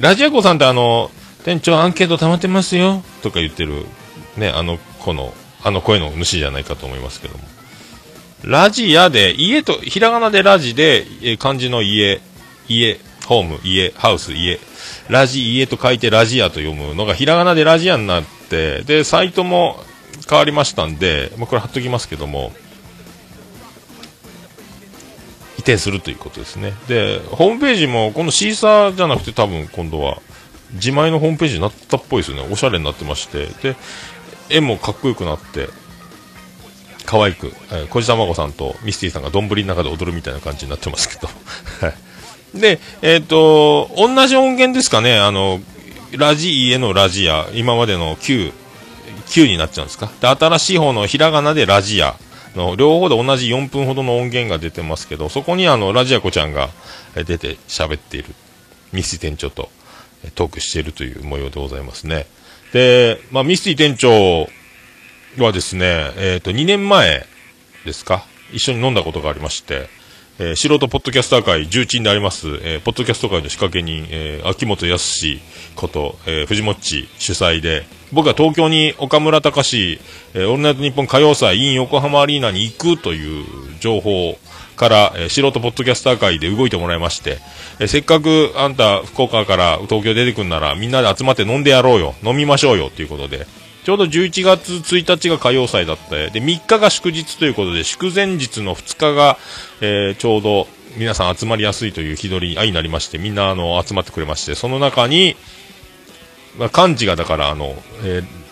[0.00, 1.10] ラジア子さんってあの、
[1.46, 3.86] 店長アンケート溜まってますよとか言ってる、
[4.36, 5.32] ね、あの子の、
[5.64, 7.44] あの声の主じゃないかと思いますけども。
[8.44, 12.20] ラジアで、家と、ひらがなでラジで、えー漢字の家、
[12.68, 14.60] 家、ホーム、家、ハウス、家、
[15.08, 19.82] ラジ、家と書いてラジアと読むのが、ひらがなでラジアになって、で、サイトも
[20.28, 22.52] 変わりましたんで、まあ、これ貼っときますけども、
[25.56, 26.74] 移転するということですね。
[26.88, 30.18] で、ホームページも、このシーサーじゃなくて多分今度は、
[30.74, 32.48] 自前のホームページになったっぽいですよね。
[32.50, 33.46] おしゃれになってまして。
[33.62, 33.76] で、
[34.50, 35.68] 絵もかっこよくなって、
[37.06, 41.28] 可愛く、えー、小路卵さんとミスティさんが丼の中で踊るみたいな感じになってますけど。
[42.58, 45.60] で、えっ、と、同じ音源ですかね、あの、
[46.12, 48.52] ラジ家のラジア、今までの旧
[49.26, 50.10] 9になっちゃうんですか。
[50.20, 52.16] で、新しい方のひらがなでラジア
[52.54, 56.70] の、両方で同じ4分ほどの音源が出てますけど、そこにあの、ラジア子ちゃんが
[57.14, 58.34] 出て喋っている、
[58.92, 59.68] ミスティ店長と
[60.34, 62.26] トークしているという模様でございますね。
[62.74, 64.48] で、まあ、ミスティ店長
[65.40, 67.24] はですね、えっ、と、2年前
[67.84, 69.88] ですか、一緒に飲んだことがありまして、
[70.40, 75.26] えー素人ポッドキャスター界重鎮であります、えーポッドキャスト界の仕掛け人、えー秋元康
[75.76, 80.00] こと、えー藤もっち主催で、僕は東京に岡村隆史、
[80.34, 83.44] えーオールナイトニッポン歌謡祭 in 横浜アリーナに行くという
[83.78, 84.36] 情報
[84.74, 87.38] から、えー素人ポッドキャスター界で動いてもらいまして、
[87.80, 92.90] えーせっかくあんた福岡から東京出てくんならみんなで集まって飲んでやろうよ、飲みましょうよ。
[92.90, 93.46] ということで、
[93.84, 96.10] ちょうど11月1日が歌謡祭だった。
[96.16, 99.38] で、3日が祝日ということで、祝前日の2日が、
[99.80, 100.66] えーちょうど
[100.96, 105.36] 皆さん集まりやすいという日取りになりまして、みんなあの集まってくれまして、その中に、
[106.56, 108.43] まあ、漢字がだから、あの、えー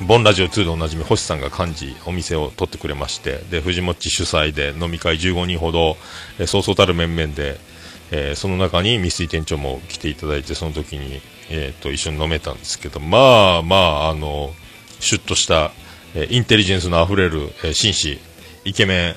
[0.00, 5.96] ボンラジオ2でおなじみ星さんが漢字お店を取ってくれましてで藤もっち主催で飲み会15人ほど、
[6.38, 7.58] えそうそうたる面々で、
[8.10, 11.20] えーその中にミスティ店長も来ていただいてその時に、
[11.50, 14.50] えー、と一緒に飲めたんですけどまあまああの
[14.98, 15.72] シュッとした、
[16.14, 18.18] えインテリジェンスのあふれる、え紳士
[18.64, 19.14] イケメン、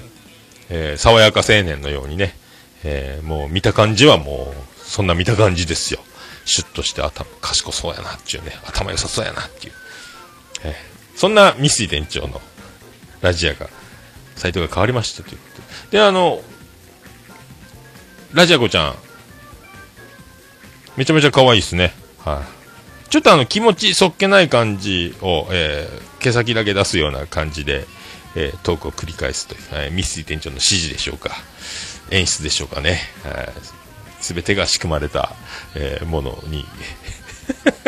[0.70, 2.36] え爽やか青年のようにね、
[2.84, 6.00] えもう見た感じはもうそんな見た感じですよ。
[6.46, 9.74] シュッとして頭賢そうやなっていうね頭良さそうやなっていう。
[10.66, 10.76] え
[11.16, 12.42] そんなミスティ店長の
[13.22, 13.70] ラジアが、
[14.36, 15.98] サイトが変わりましたということで。
[15.98, 16.42] で、あの、
[18.34, 18.96] ラジア子ちゃん、
[20.98, 21.94] めちゃめちゃ可愛いですね。
[22.24, 23.10] はい。
[23.10, 27.86] ちょっとあの気持ちそっけない感じを、えー毛先だけ出すような感じで、
[28.36, 31.32] えートークを繰り返すという、はいミスティ店長の指示でしょうか。
[32.12, 33.00] 演出でしょうかね。
[34.20, 35.34] すべてが仕組まれた、
[35.76, 36.66] えーものに、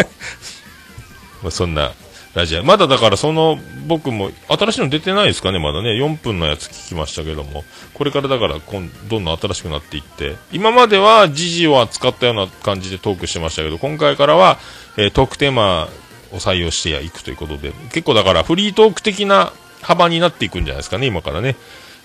[1.50, 1.94] そんな
[2.38, 2.64] ラジオ。
[2.64, 3.58] まだだからその、
[3.88, 5.94] 僕も、新しいの出てないですかね、まだね。
[5.94, 7.64] 4分のやつ聞きましたけども。
[7.96, 10.36] これからだから、どんどん新しくなっていって。
[10.52, 14.60] 今までは時事を扱ったような感じでトークしてましたけど、今回からは、
[14.98, 15.90] えートークテーマ
[16.32, 21.56] を採用していくということで、結構だからフリートーク的な幅になっていくんじゃないですかね、今からね。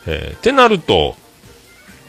[0.07, 1.15] えーってなると、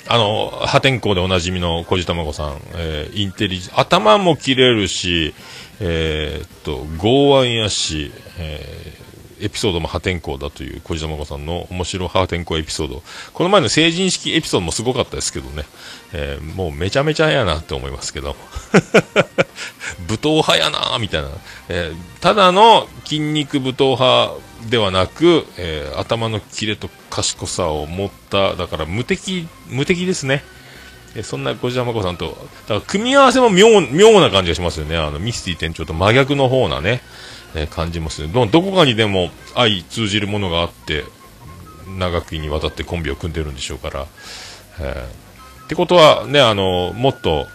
[0.08, 5.34] あの、破天荒でおなじみの小路玉子さん、えーインテリジ、頭も切れるし、
[5.80, 9.04] えーっと、剛腕やし、えー
[9.44, 13.04] エピソードも破天荒だという小路玉子さんの面白破天荒エピソード。
[13.34, 15.66] この前の成人式エピソードもすごかったですけどね。
[16.14, 18.38] えーもうめちゃめちゃやなって思いますけど。
[20.08, 21.30] 武闘派やなみたいな、
[21.70, 24.34] えただの筋肉武闘派
[24.70, 30.44] ではなく、え頭のキレと賢さを持っただから無敵無敵ですね
[31.16, 34.98] えそんな小島真子さんとだから組み合わせも妙妙な感じがしますよね。
[34.98, 37.02] あのミスティ店長と真逆の方なね、
[37.56, 41.06] えー感じますねどどこかにでも相通じるものがあって
[41.98, 44.08] 長きにわたってコンビを組んでるんでしょうから、
[44.80, 47.48] えーってことはねあのもっと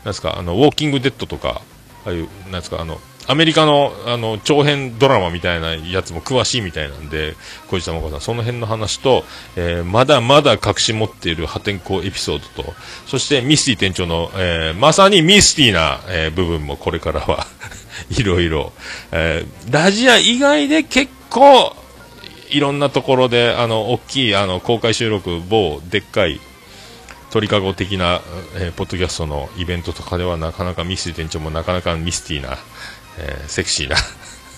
[0.00, 1.60] なんですか、あの、ウォーキングデッドとか、
[2.06, 2.98] ああいう、なんですか、あの、
[3.30, 7.36] アメリカの、あの、長編ドラマみたいなやつも詳しいみたいなんで、
[7.68, 9.24] 小石玉子さん、その辺の話と、
[9.54, 12.74] えーまだまだ隠し持っている破天荒エピソードと、
[13.06, 17.46] そしてミスティ店長の、えーまさにミスティな、えー部分もこれからは、
[18.10, 18.72] いろいろ、
[19.12, 21.76] えーラジア以外で結構、
[22.48, 26.40] いろんなところで、あの、大きい、あの、公開収録、某、でっかい、
[27.30, 28.22] 鳥かご的な、
[28.56, 32.58] えーポッドキャストのイベントとかではなかなかミスティ店長もなかなかミスティな、
[33.20, 33.96] えーセクシーな、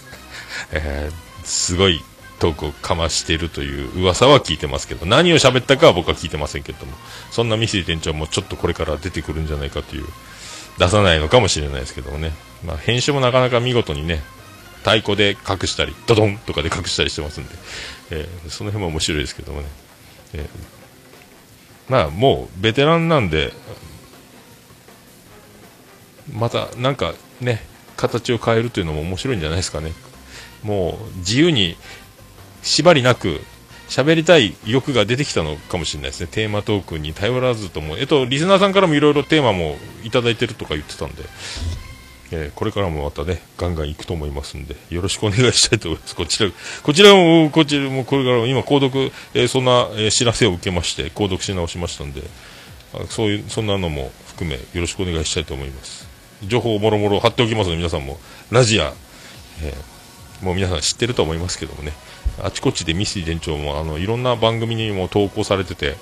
[0.72, 2.00] えーすごい
[2.38, 6.92] トークをかましているという噂は聞いてますけど、何を喋ったかは僕は聞いてませんけども、
[7.30, 10.06] そんなミスティ店長もちょっとこれから出てくるんじゃないかという、
[10.78, 12.32] 出さないのかもしれないですけどもね、
[12.64, 14.22] まあ、編集もなかなか見事にね、
[14.78, 17.54] 太鼓で隠したり、ドドンとかで隠したりしてますんで、
[18.10, 19.68] えーその辺も面白いですけどもね。
[20.34, 20.46] えー
[21.88, 23.52] まあもうベテランなんで、
[26.32, 27.64] またなんかね、
[28.03, 29.92] 形を変えるというのも面白いんじゃないですかね。
[30.64, 31.76] もう自由に
[32.62, 33.40] 縛りなく
[33.88, 36.28] 喋りたい欲が出てきたのかもしれないですね。
[36.30, 37.98] テーマトークに頼らずとも。
[37.98, 41.22] えっと、リスナーさんからもいろいろテーマもいただいてるとか言ってたんで、
[42.32, 46.16] えーこれからもまたね、ガンガン行くと思いますんで、よろしくお願いしたいと思います。
[46.16, 46.50] こちら、
[46.82, 52.22] こちらも、こちらも、これからも今、購読、えーそんな、えー知らせを受けまして、購読し直しましたんで、
[53.11, 56.11] そういう、そんなのも含め、よろしくお願いしたいと思います。
[56.47, 58.18] 情報をもろもろ貼っておきますので、皆さんも、
[58.51, 58.93] ラジア、
[59.62, 61.93] えー、もう皆さん知ってると思いますけどもね、
[62.43, 65.97] あちこちでミステ店長も、あの、いろんな番組にも投稿されてて、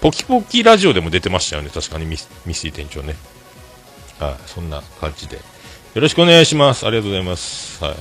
[0.00, 3.16] ポキポキラジオでも出てましたよね、確かにミスミ店長ね。
[4.18, 5.36] はい、そんな感じで。
[5.36, 5.42] よ
[6.02, 6.86] ろしくお願いします。
[6.86, 7.82] ありがとうございます。
[7.82, 7.94] はい。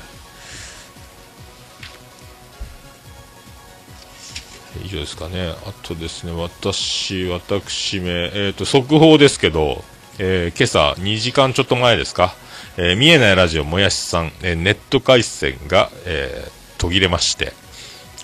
[4.83, 5.53] 以上ですかね。
[5.65, 9.83] あとですね、私、私め、えっ、ー、と、速報ですけど、
[10.19, 12.33] えー今朝2時間ちょっと前ですか、
[12.77, 16.47] えー見えないラジオもやしさん、えーネット回線が、え
[16.79, 17.53] 途切れまして、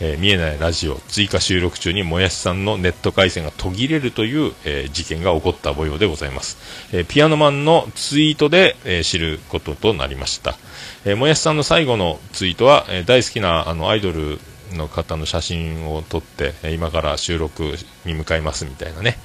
[0.01, 6.57] え見えないラジオ追加収録中にもやしさんのネット回線が途切れるという、え事件が起こった模様でございます、
[6.93, 10.57] えピアノマンのツイートで、え知ることとなりました、
[11.05, 14.39] えもやしさんの最後のツイートは、え大好きなあのアイドル
[14.73, 17.75] の方の写真を撮って、今から収録
[18.05, 19.17] に向かいますみたいなね、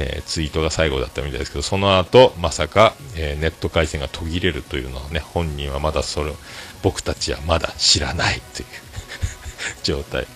[0.00, 6.32] えーツイートが最後だったみたいですけど、その後、まさか、えーネット回線が途切れるというのはね、本人はまだそれ、
[6.82, 8.66] 僕たちはまだ知らないという
[9.84, 10.26] 状態。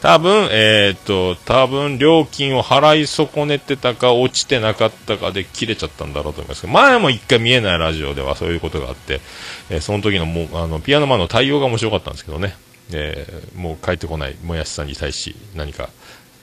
[0.00, 9.20] 多分、えっ、と、多分料金を払い損ねてたか落ちてなかったかで切れちゃったんだろうと思いますけど、前も一回見えないラジオではそういうことがあって、
[9.68, 12.56] えーその時のもう、あの、ピアノマンの対応が面白かったんですけどね、
[12.92, 15.90] えーもう帰ってこないもやしさんに対し何か、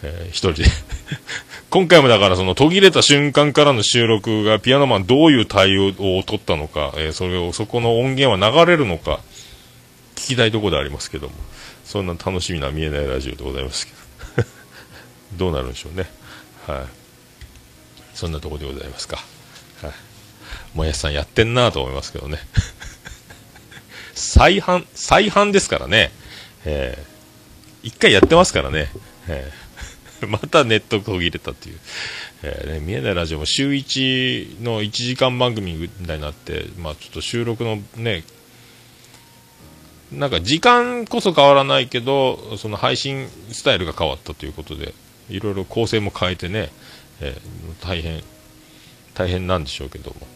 [0.03, 0.65] えー一人で
[1.69, 5.87] 今回もだからその途切れた瞬間からの収録がピアノマンどういう対応
[6.17, 9.19] を取ったのか、えーそれを、そこの音源は流れるのか、
[10.15, 11.33] 聞きたいとこでありますけども、
[11.83, 13.91] そんな楽しみな見えないラジオでございますけ
[14.41, 14.47] ど、
[15.37, 16.09] どうなるんでしょうね。
[16.67, 16.85] はい。
[18.13, 19.17] そんなとこでございますか。
[19.81, 19.91] はい。
[20.73, 22.39] もやしさんやってんなと思いますけどね。
[24.15, 26.11] 再販、再販ですからね。
[26.65, 27.17] えー
[27.83, 28.89] 一回やってますからね。
[29.27, 29.66] えー
[30.27, 31.79] またネット途切れたっていう。
[32.43, 38.23] えーね、見えないラジオも週1の1時間番組みたいになって、まあちょっと収録のね、
[40.11, 44.93] なんか時間こそ変わらないけど、その配信スタイルが変わったということで、
[45.29, 46.71] いろいろ構成も変えてね、
[47.19, 48.23] えー大変、
[49.15, 50.27] 大変なんでしょうけども、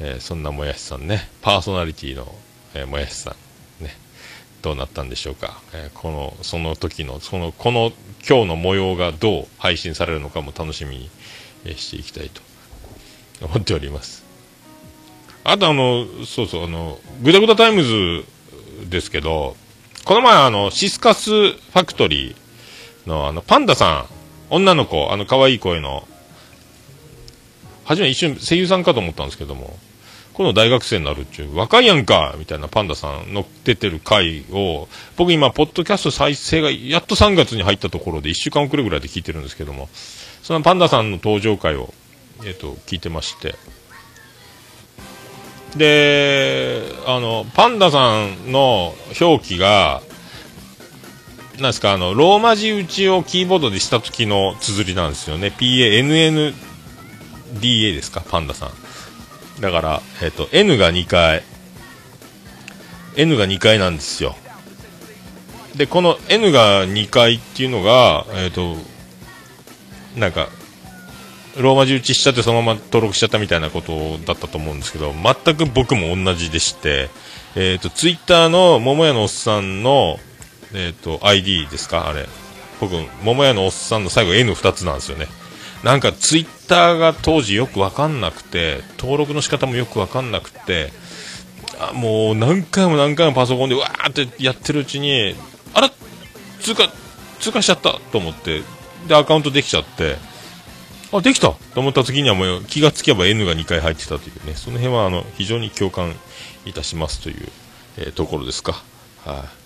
[0.00, 2.32] えーそんなもやしさんね、パーソナリティの、
[2.74, 3.34] えーもやしさ
[3.80, 3.96] ん、ね、
[4.62, 7.92] どうなったんでしょうか、えーこの、その時の、その、この、
[8.28, 11.10] 今日の模様がどう配信されるのかも楽しみに、
[11.64, 12.40] えしていきたいと
[13.44, 14.24] 思っております。
[15.44, 18.24] あとあの、そうそう、あの、グダグダタイムズ
[18.88, 19.56] ですけど、
[20.04, 24.06] この前あの、シスカスファクトリーのあの、パンダさ
[24.50, 26.06] ん、女の子、あの、可愛い声の、
[27.84, 29.78] 初め一瞬声優さんかと思ったんですけども、
[30.38, 34.86] この大学生になるっちゅう、若いやんかみたいなパンダさんの出てる回を、
[35.16, 39.88] 僕今、ポッドキャスト再生がやっと3月に入ったところで1週間遅れぐらいで聞いてるんですけども、
[40.44, 41.92] そのパンダさんの登場回を、
[42.44, 43.56] えっ、と、聞いてまして、
[45.76, 50.02] で、あの、パンダさんの表記が、
[51.56, 55.48] なんですか、あの、ローマ字打ちをキーボードでした時の綴りなんですよね。
[55.48, 56.54] PANNDA
[57.60, 58.87] ですか、パンダさん。
[59.60, 61.42] だから、えっ、と、N が2回、
[63.16, 64.36] N が2回なんですよ。
[65.74, 68.76] で、この N が2回っていうのが、えっ、と、
[70.16, 70.48] なんか、
[71.56, 77.10] ローマ字打ちしちゃってそのまま登録しちゃったみたいなことだったと思うんですけど、全く僕も同じでして、
[77.56, 80.20] えっ、と、ツイッターの桃屋のおっさんの、
[80.72, 82.08] えっ、と、ID ですか？
[82.08, 82.26] あれ。
[82.80, 82.94] 僕、
[83.24, 85.26] 桃屋のおっさんの最後 N2 つなんですよね。
[85.84, 90.92] なんかツイッターが当時よくわかんなくて、登録の仕方もよくわかんなくて、
[91.80, 95.34] あもう何回も何回もパソコンでわーってやってるうちに、
[95.74, 95.90] あら、
[96.60, 96.90] 通過、
[97.38, 98.62] 通過しちゃったと思って、
[99.06, 100.16] で、アカウントできちゃって、
[101.12, 106.14] あ、できたと思った時にはもう気がつけば N が2回入ってたというね、その辺はあの非常に共感
[106.66, 107.48] いたしますという、
[107.96, 108.82] えーところですか。
[109.24, 109.57] はい。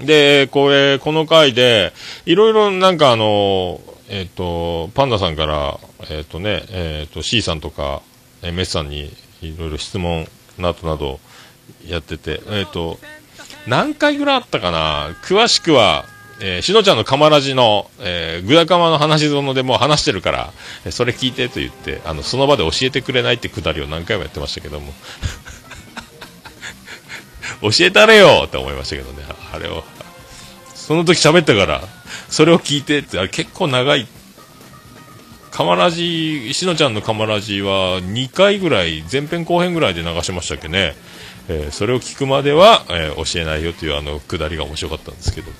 [0.00, 1.92] で、これ、この回で、
[2.26, 5.78] いろいろなんかあの、えっ、と、パンダさんから、
[6.10, 8.02] えっ、とね、えっ、と、C さんとか、
[8.42, 10.28] えメスさんにいろいろ質問
[10.58, 11.18] などなど
[11.86, 12.98] やってて、えっ、と、
[13.66, 15.16] 何回ぐらいあったかな？
[15.22, 16.04] 詳しくは、
[16.40, 20.52] えーしのちゃんのカマラジの、えー、グダカマの話園でもう話してるから、
[20.84, 24.92] えそれ聞いてと言って、あの、その場で教えてくれないってくだりを何回もやってましたけども。
[27.62, 29.84] 教えたれよって思いましたけどね、あれを。
[30.74, 31.82] その時喋ったから、
[32.28, 34.06] それを聞いてって、あれ結構長い。
[35.50, 40.94] カマラジ、しのちゃんのカマラジは2回ぐらい、前編後編ぐらいで流しましたっけね。
[41.48, 45.50] えーそれを聞くまでは、えー教えないよというあの、くだりが面白かったんですけど。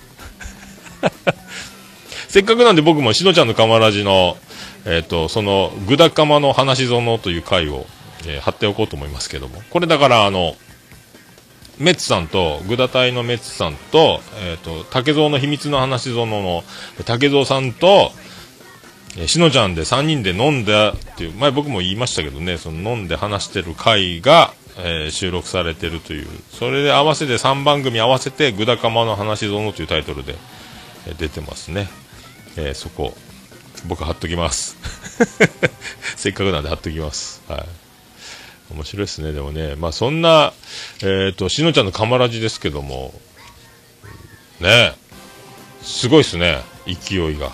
[2.28, 4.36] せっかくなんで僕もしのちゃんのカマラジの、
[4.84, 7.86] えっ、と、その、グダカマの話園という回を、
[8.26, 9.62] えー貼っておこうと思いますけども。
[9.70, 10.56] これだからあの、
[11.78, 16.64] メッツさんと、グダ隊のメッツさんと、えっ、と、竹蔵の秘密の話園の
[17.04, 18.12] 竹蔵さんと、
[19.18, 30.34] えしのちゃんで3人で飲んだっていう、前僕も言いましたけどね、その飲んで話してる回が、えー収録されてるという、それで合わせて3番組合わせて、グダカマの話園というタイトルで、
[31.06, 31.88] えー出てますね。
[32.56, 33.14] えーそこ、
[33.86, 34.76] 僕貼っときます。
[36.16, 37.42] せっかくなんで貼っときます。
[37.48, 37.85] はい。
[38.70, 39.74] 面白いですね、でもね。
[39.76, 40.52] まあそんな、
[41.02, 43.14] えっ、と、しのちゃんのカマラジですけども、
[44.60, 44.94] ね
[45.82, 47.52] すごいですね、勢いが。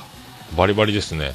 [0.57, 1.35] バリバリですね。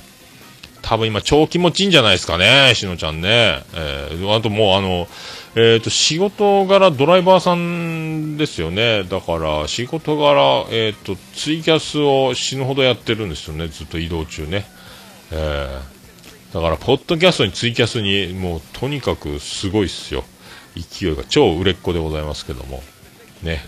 [0.82, 3.64] 多分今超気持ちいいんじゃないですかね、しのちゃんね。
[3.76, 5.08] えーあともうあの、
[5.56, 9.04] えっ、と、仕事柄ドライバーさんですよね。
[9.04, 14.66] だから、仕事柄、えっ、と、ツイキャスを死ぬほどやってるんですよね、ずっと移動中ね。
[15.32, 15.97] えー
[16.54, 20.24] だから、ポッドキャストにツイキャスに、もう、とにかくすごいっすよ。
[20.76, 22.84] 勢いが超売れっ子でございますけども。
[23.42, 23.66] ね。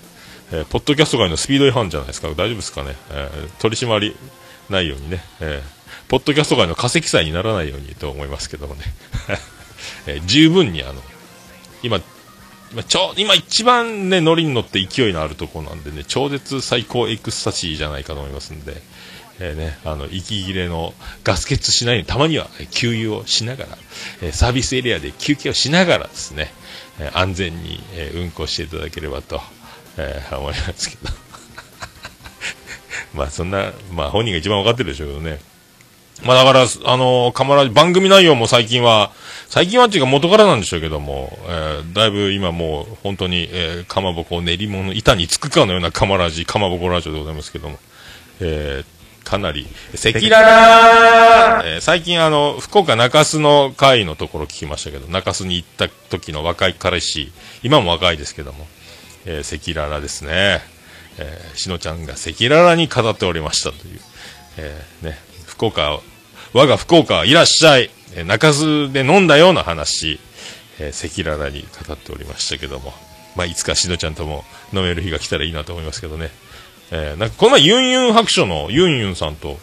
[0.52, 2.30] えーポッドキャスト界のスピード違反じゃないですか。
[2.30, 2.96] 大丈夫ですかね。
[3.12, 4.16] えー取り締まり
[4.70, 5.24] ないようにね。
[5.40, 8.82] えーポッドキャスト界の化石祭にならないようにと思いますけどもね。
[10.08, 11.04] え十分にあの、
[11.84, 12.02] 今、
[12.72, 18.82] 今ちょ今一番ね、ノリに乗って勢いのあるところなんでね、超絶最高エクスタシーじゃないかと思いますんで、
[19.42, 23.78] えーね、あの、息切れのガス欠しないように、たまには給油をしながら、
[24.22, 26.52] えサービスエリアで休憩をしながらですね、
[27.00, 29.42] え安全に、え運行していただければと、
[29.98, 31.12] えー思いますけど。
[33.16, 35.40] まあそんな、まあ本人が一番わかってるでしょうけどね。
[36.24, 39.12] まあだから、あのー、カマラ、番組内容も最近は、
[39.48, 47.80] 最近はっていうか元からなんでしょうけども、えーだいぶ今もう本当に、えーかまぼこ練り物、板につくかのようなカマラジ、かまぼこラジオでございますけども、
[48.42, 48.99] えー
[49.30, 58.68] かなり、赤裸々、えー最近あの、福岡中洲の会のところ聞きましたけど、中洲に行った時の若い彼氏、今も若いですけども、
[59.26, 60.62] えー赤裸々ですね。
[61.20, 64.00] えーしのちゃんが赤裸々に語っておりましたという、
[64.58, 66.00] えーね、福岡、
[66.54, 70.20] 我が福岡いらっしゃい、えー中洲で飲んだような話、
[70.80, 72.94] えー赤裸々に語っておりましたけども、
[73.36, 76.32] まあ、いつかしのちゃんとも飲める日が来たらいいなと思いますけどね。
[76.92, 79.58] えーなんかこの前ユンユン白書のユンユンさんと、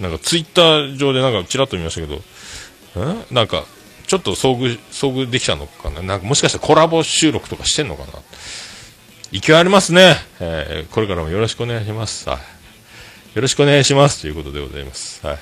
[0.00, 3.64] なんかツイッター上でなんかちらっと見ましたけど、んなんか、
[4.06, 6.02] ちょっと遭遇、遭遇できたのかな？
[6.02, 8.12] なんかもしかしてコラボ収録とかしてんのかな？
[9.30, 10.16] 勢いありますね。
[10.40, 12.28] えーこれからもよろしくお願いします。
[12.28, 12.38] はい。
[13.34, 14.22] よろしくお願いします。
[14.22, 15.26] ということでございます。
[15.26, 15.38] はい。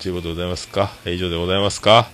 [0.00, 0.92] ということでございますか？
[1.04, 2.08] 以上でございますか？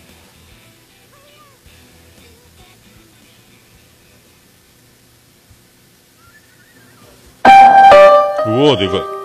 [8.72, 9.22] うおーでかい。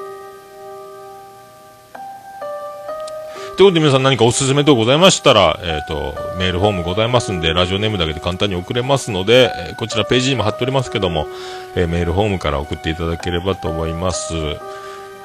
[3.57, 11.27] ということで皆さん何かおすすめ等ございましたら、えっ、と、メールフォームございますんで、ラジオネームだけで簡単に送れますので、えーこちらページにも貼っておりますけども、
[11.75, 14.33] えーメールフォームから送っていただければと思います。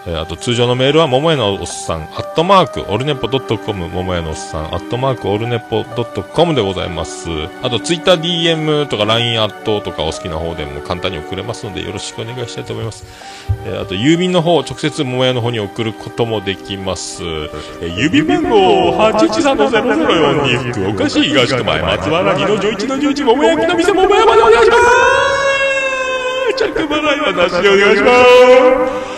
[0.04, 7.28] えーあと通常のメールは、桃屋のおっさん、アットマーク、オルネポドットコム、桃屋のおっさん、アットマーク、オルネポドットコムでございます。
[7.62, 13.04] あと、ツイッター DM とか LINE アットとかお好きな方でも簡単に送れますので、よろしくお願いしたいと思います。
[13.64, 17.22] えーあと、郵便の方、直接桃屋の方に送ることもできます。
[17.22, 24.82] えー郵便番号、813-0042、福岡市東区前、松原2の11の11、桃焼きの店、桃屋までお願いします
[26.58, 28.10] 着払いはなしでお願いしま
[29.08, 29.11] す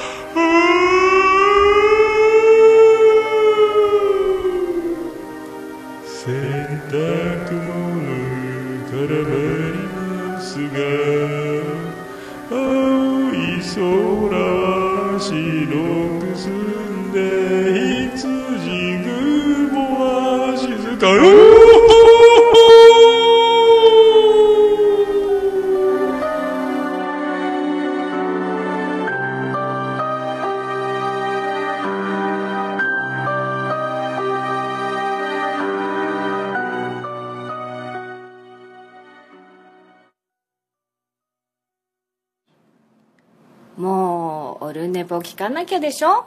[45.24, 46.26] 聞かなきゃでしょ？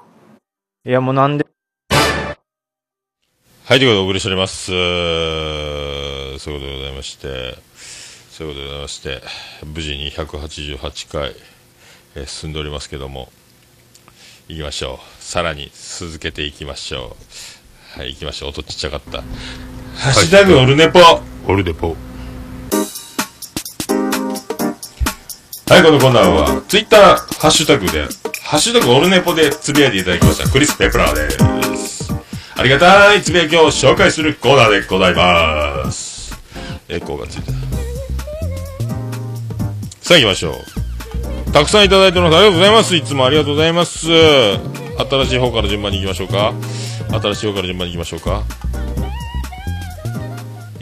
[0.84, 1.46] いやもうなんで、
[3.66, 4.66] はい、ということでお送りしております。
[4.66, 7.56] そういうことでございまして、
[8.32, 9.22] そういうことでございまして、
[9.66, 11.36] 無事に188回、
[12.16, 13.32] えー進んでおりますけども、
[14.48, 15.24] 行きましょう。
[15.24, 17.16] さらに続けていきましょ
[17.96, 18.00] う。
[18.00, 18.50] はい、行きましょう。
[18.50, 19.22] 音ちっちゃかった。
[19.22, 19.28] ハ
[20.10, 21.00] ッシュタグオルネポ
[21.48, 21.96] オルネポ。
[25.70, 27.02] はい、このコーナーは、ツイッター、
[27.40, 28.08] ハッシュタグで、
[28.48, 31.30] ハッシュタグオルネポでつぶやいていただきました、クリス・ペプラーで
[31.76, 32.14] す。
[32.56, 36.34] ありがたいつぶやきを紹介するコーナーでございます。
[36.88, 37.52] エコーがついた。
[40.02, 41.52] さあ行きましょう。
[41.52, 42.38] たくさんいただいてます。
[42.38, 42.96] ありがとうございます。
[42.96, 44.08] いつもありがとうございます。
[44.08, 46.54] 新しい方から順番に行きましょうか。
[47.20, 48.44] 新しい方から順番に行きましょうか。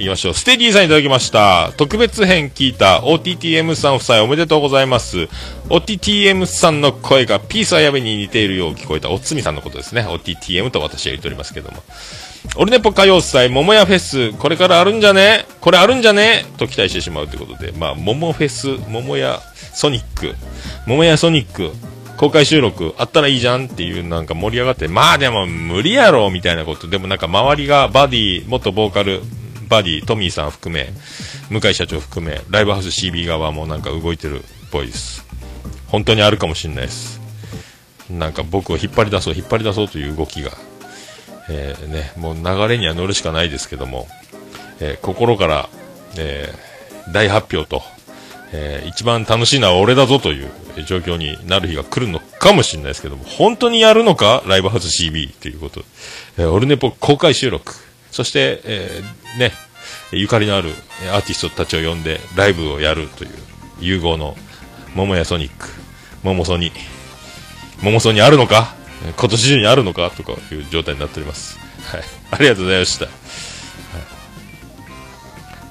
[0.06, 0.34] いましょう。
[0.34, 1.74] ステディさんいただきました。
[1.78, 5.28] 特別編聞いた OTTM さん夫妻おめでとうございます。
[5.70, 10.02] OTTM さんの声がピースあやめに似ているよう聞こえたおつみさんのことですね。
[10.02, 11.84] OTTM と私は言っておりますけども。
[12.58, 15.46] オルネポ歌謡祭、桃屋フェス、これからあるんじゃね？
[15.62, 16.46] これあるんじゃね？
[16.58, 19.42] と期待してしまうということで、まあ、桃フェス、桃屋
[19.74, 20.36] ソニック、
[20.86, 21.72] 桃屋ソニック、
[22.18, 29.22] 公開収録あったらいいじゃんっていうなんか盛り上がって、まあでも無理やろみたいなこと、でもなんか周りがバディ、元ボーカル、
[29.68, 30.90] バディ、トミーさん含め、
[31.50, 35.26] 向井社長含め、ライブハウス CB 側もなんか動いてるっぽいです。
[35.88, 37.22] 本当にあるかもしれないです。
[38.10, 40.52] なんか僕を引っ張り出そう、引っ張り出そうという動きが、
[41.50, 44.08] えーね、もう流れには乗るしかないですけども、
[44.80, 45.70] えー心から、
[46.18, 46.66] えー
[47.14, 47.84] 大発表と、
[48.52, 50.50] えー一番楽しいのは俺だぞという
[50.88, 55.82] 状況になる日が来るのかもしれないですけども、本当にやるのかライブハウス CB ということ、
[56.38, 57.74] えーオルネポ公開収録、
[58.12, 59.04] そして、え
[59.38, 59.52] ね、
[60.12, 60.72] ゆかりのある
[61.14, 63.32] アーティストたちを呼んでライブをやるという
[63.80, 64.36] 融合の
[64.96, 65.68] 桃屋ソニック、
[66.24, 66.72] 桃ソニ、
[67.82, 68.74] 桃ソニあるのか？
[69.18, 70.10] 今年中にあるのか？
[70.12, 71.60] とかいう状態になっております。
[71.92, 72.02] はい。
[72.32, 73.08] ありがとうございました。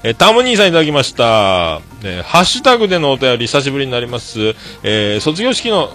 [0.07, 1.81] えタム兄さんいただきました。
[2.03, 4.39] えーハッシュタグでのお便り久しぶりになります。
[4.83, 5.89] えー卒業式の、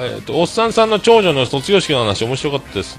[0.00, 2.98] えーと、おっさんさんの長女の卒業式の話面白かったです。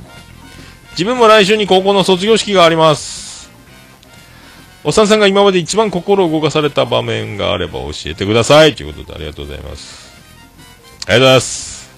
[0.91, 3.24] 自分も来週に高校の卒業式があります。
[4.87, 8.75] おっさんさんが今まで一番心を動かされた場面があれば教えてください。
[8.75, 10.13] ということでありがとうございます。
[11.07, 11.89] ありがとうございます。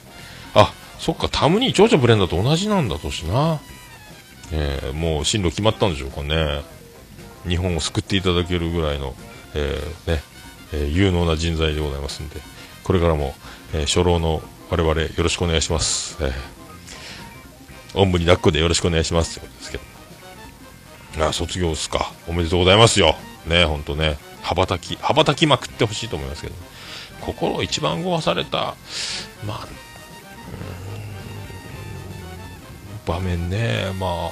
[0.54, 3.60] あ、そっか、タムニー、長女ブレンダーと同じなんだ、年な。
[4.54, 6.62] えーもう進路決まったんでしょうかね。
[7.46, 9.16] 日本を救っていただけるぐらいの、
[9.54, 10.24] えーね、
[10.72, 12.40] えー有能な人材でございますんで、
[12.86, 13.36] これからも、
[13.74, 16.16] えー初老の我々よろしくお願いします。
[16.22, 16.32] えー
[17.96, 19.84] おんぶに抱っこでよろしくお願いしますってことですけど。
[21.26, 22.14] あ、卒業っすか。
[22.28, 23.16] おめでとうございますよ。
[23.46, 24.18] ね、ほんとね。
[24.42, 26.54] 羽ばたき、羽ばたきまくってほしいと思いますけど。
[27.22, 28.76] 心を一番動かされた、
[29.46, 29.68] まあ、
[33.06, 34.32] 場面ね、ま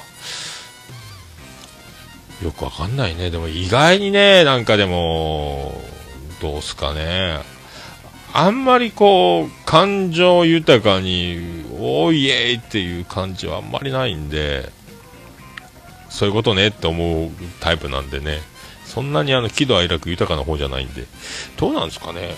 [2.44, 3.30] よくわかんないね。
[3.30, 5.80] でも意外にね、なんかでも、
[6.40, 7.40] どうすかね。
[8.32, 14.70] あんまりこう、感情豊かに、おーイエーイっていう感じはあんまりないんで、
[16.08, 17.30] そういうことねって思う
[17.60, 18.40] タイプなんでね。
[18.84, 21.04] そんなにあの、喜怒哀楽豊かな方じゃないんで。
[21.56, 22.34] どうなんですかね。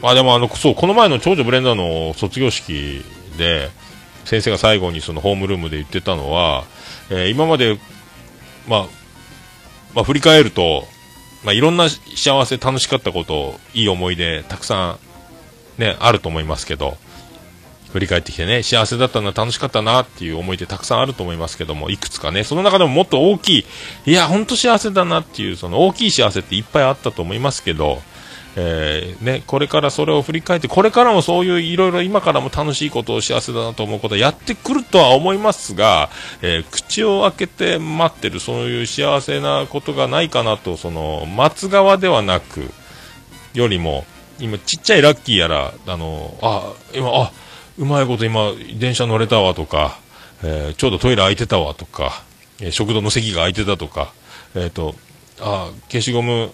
[0.00, 3.02] まあでもあの、そう、この前の長女ブレンダーの卒業式
[3.36, 3.70] で、
[4.24, 6.64] 先生が最後にそのホームルームで言ってたのは、
[7.10, 7.78] えー今まで、
[8.68, 8.86] まあ、
[9.94, 10.84] まあ、振り返ると、
[11.44, 14.98] まあ、いろんな幸せ、楽しかったこと、いい思い出、たくさ
[15.78, 16.96] ん、ね、あると思いますけど、
[17.92, 23.66] 振り返ってきてね、幸せだったな、楽しかったなっていう思い出たくさんあると思いますけども、いくつかね、その中でももっと大きい、
[24.06, 28.02] いや、ほんと幸せだなっていう、その大きい幸せっていっぱいあったと思いますけど、
[28.60, 36.10] えーね、これからそれを振り返って、これからもそういういろいろ今からも楽しいことを幸せだなと思うことをやってくるとは思いますが、
[36.42, 42.70] えー口を開けて待ってる、そういう幸せなことがないかなと、その、待つ側ではなく、
[43.54, 44.04] よりも、
[44.40, 47.32] 今ちっちゃいラッキーやら、あの、あ、今、あ、
[47.78, 49.98] うまいこと今、電車乗れたわとか、
[50.42, 52.24] えーちょうどトイレ空いてたわとか、
[52.60, 54.12] えー食堂の席が空いてたとか、
[54.56, 54.96] えっ、と、
[55.40, 56.50] あ、消しゴム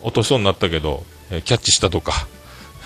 [0.00, 2.28] 落としそうになったけど、えキャッチしたとか、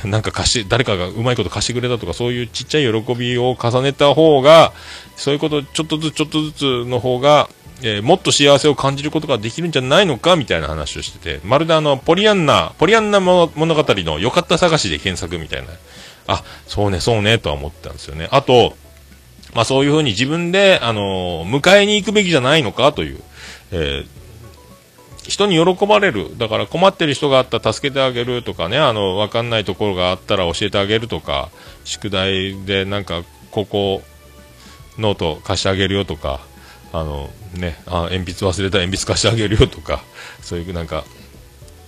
[0.05, 4.73] なんか貸し、誰かがうまいこと貸してくれたとか、そういうちっちゃい喜びを重ねた方が、
[5.17, 7.51] そういうこと、ちょっとずつちょっとずつの方が、
[7.83, 15.69] えーもっと幸せを感じることができるんじゃないのかみたいな話をしてて、まるであの、ポリアンナ、ポリアンナ物語の良かった探しで検索みたいな、
[16.27, 18.29] あ、そうね、そうね、とは思ってたんですよね。
[18.31, 18.77] あと、
[19.55, 23.21] まあそういうふうに自分で、あのー迎えに行くべきじゃないのかという、
[23.73, 24.07] えー
[25.29, 26.37] 人に喜ばれる。
[26.37, 31.51] だから困ってる人があったら助けてあげるとかね、あの、わかんないところがあったら教えてあげるとか、
[31.85, 34.03] 宿題でなんか、ここ、
[34.99, 36.41] ノート貸してあげるよとか、
[36.93, 40.03] あの、ね、あ鉛筆忘れた鉛筆貸してあげるよとか、
[40.43, 41.05] そういうなんか、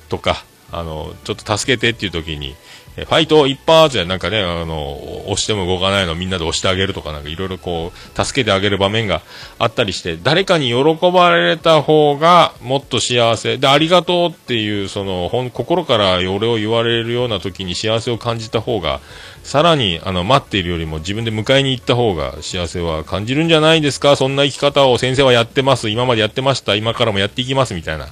[0.09, 2.55] とか、あの、ちょっと助けてっていう時に、
[2.97, 9.23] ファイト一発でなんかね、あの、押しても動かないのみんなで押してあげるとか、なんかいろいろこう、助けてあげる場面が
[9.59, 13.59] あったりして、誰かに喜ばれた方がもっと幸せ。
[13.59, 19.01] で、ありがとうっていう、その、ほん、心から俺を言われるような時に幸せを感じた方が、
[19.43, 25.89] さらに、あの、待っているよりも自分で迎えに行った方が幸せは感じるんじゃないですかそんな生き方を先生はやってます。
[25.89, 26.77] 今までやってました。
[26.77, 27.75] 今からもやっていきます。
[27.75, 28.07] みたいな。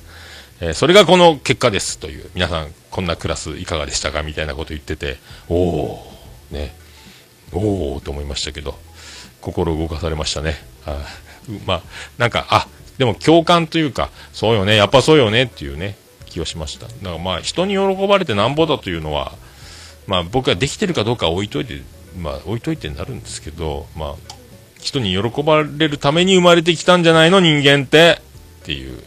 [0.60, 5.16] えーそれがこの結果ですという、皆さん、こんなクラスいかがでしたかみたいなこと言ってて、
[5.48, 6.12] おお
[6.50, 6.74] ね、
[7.52, 8.78] おおと思いましたけど、
[9.40, 10.56] 心動かされましたね。
[10.84, 10.96] はい
[11.54, 11.82] うまあ、
[12.18, 12.68] なんか、あ、
[12.98, 16.86] でも共感というか、そうよね、やっぱそうよねっていうね、気がしました。
[16.86, 19.32] だからまあ、人に喜ばれてなんぼだというのは、
[20.06, 21.80] まあ、僕ができてるかどうかは置いといて、
[22.18, 24.14] まあ、置いといてになるんですけど、まあ、
[24.80, 28.20] 人に喜ばれるために生まれてきたんじゃないの人間って、
[28.62, 29.02] っていう、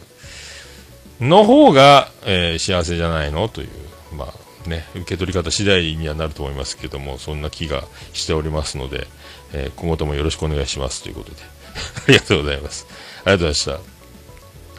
[1.20, 3.68] の方が、えー幸せじゃないのという、
[4.16, 9.06] まあね、受け取り方次第にはなると思いますけども、そんな気がしておりますので、
[9.52, 12.86] えー今後ともよろしくお願いしますということで、 ありがとうございます。
[13.24, 13.96] ありがとうございました。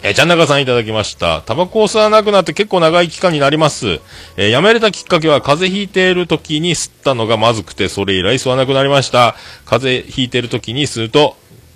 [0.03, 1.41] えー、ちゃんなかさんいただきました。
[1.41, 3.99] タバコを吸わなくなって結構長い期間になります。
[4.37, 9.35] えーやめれたきっかけは風邪ひいている時に吸ったのがまずくて、それ以来吸わなくなりました。
[9.65, 11.35] 風邪ひいている時に吸うと、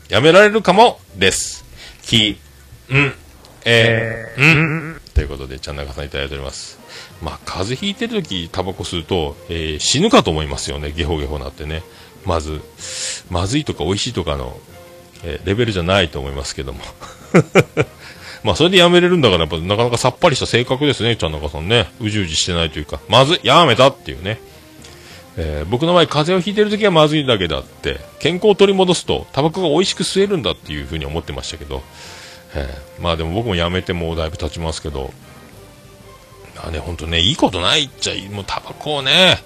[0.10, 1.66] やめられるかも、です。
[2.04, 2.38] き、
[2.94, 3.14] ん、
[3.66, 6.80] えー、ん、ということで、ちゃんなかさんいただいております。
[7.22, 10.92] まあ、風邪ひいてる時タバコ吸うと、えー死ぬかと思いますよね。
[10.92, 11.84] ゲホゲホなってね。
[12.26, 12.62] まず、
[13.30, 14.60] まずいとか美味しいとかの、
[15.24, 16.80] えーレベルじゃないと思いますけども。
[18.44, 21.92] まあ、それでやめれるんだから、やっぱ、なかなかさっぱりした性格ですね、ちゃんなかさんね。
[22.00, 24.40] うじうじしてないというか、まずい、やめたっていうね。
[25.38, 31.84] えー僕の場合、風邪をひいてるときはまずいだけだって、健康を取り戻すと、タバコが美味しく吸えるんだっていうふうに思ってましたけど、
[32.56, 35.12] えーまあでも僕もやめてもうだいぶ経ちますけど、
[36.56, 39.40] まあね、ほんとね、いいことないっちゃ、もうタバコをね、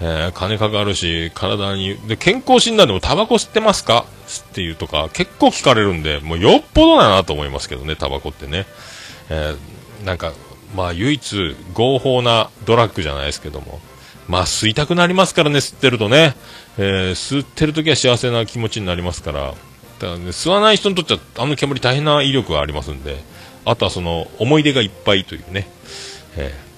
[0.00, 4.04] えー金かかるし、体に、で、健康診断でもタバコ吸ってますか？
[4.48, 8.66] っていうとか、結構聞かれるんで、もうよっぽどだなと思いますけどね、タバコってね。
[9.30, 10.32] えーなんか、
[10.74, 13.80] まあ唯一合法なドラッグじゃないですけども、
[14.28, 16.34] まあ吸いたくなりますからね、吸ってるとね。
[16.78, 19.54] えー吸ってる時は幸せな気持ちになりますから、
[20.00, 23.22] だからね、吸わない人にとってはあの煙大変な威力がありますんで、
[23.64, 25.68] あとはその思い出がいっぱいというね、
[26.36, 26.70] えー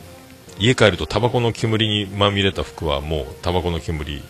[0.58, 4.22] 家帰るとタバコの煙にまみれた服はもうタバコの煙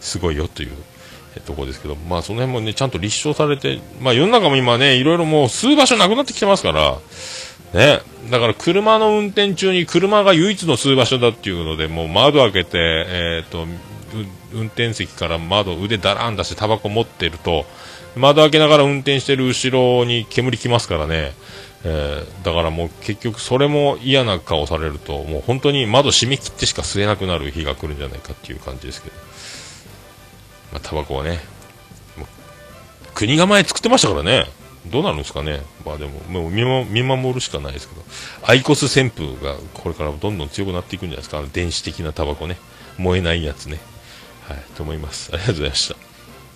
[0.00, 0.72] すごいよという、
[1.34, 6.98] えーところですけど、まあその辺もね、ちゃんと立証されて、まあ世の中も今ね、いろいろもう吸う場所なくなってきてますから、
[7.72, 12.78] ね、だから車の運転中に車が唯一の吸う場所だっていうので、もう窓開けて、
[13.08, 13.66] えっ、と、
[14.52, 17.64] 運転席から窓、腕だらん出してタバコ持ってると、
[18.16, 21.32] 窓開けながら運転してる後ろに煙来ますからね、
[21.84, 29.16] えーだからもう結局それも嫌な顔されると、もう本当に窓閉め切ってしか吸えなくなる日が来るんじゃないかっていう感じですけど、
[30.72, 31.40] まあ、タバコはね、
[33.14, 34.46] 国が前作ってましたからね、
[34.90, 38.02] どうなるんですかね、まあでも、もう見守見守るしかないですけど、
[38.46, 42.58] アイコス旋風がこれからどんどん強くなっていくんじゃないですか、あの電子的なタバコね、
[42.98, 43.78] 燃えないやつね、
[44.48, 45.30] はい、と思います。
[45.32, 46.13] ありがとうございました。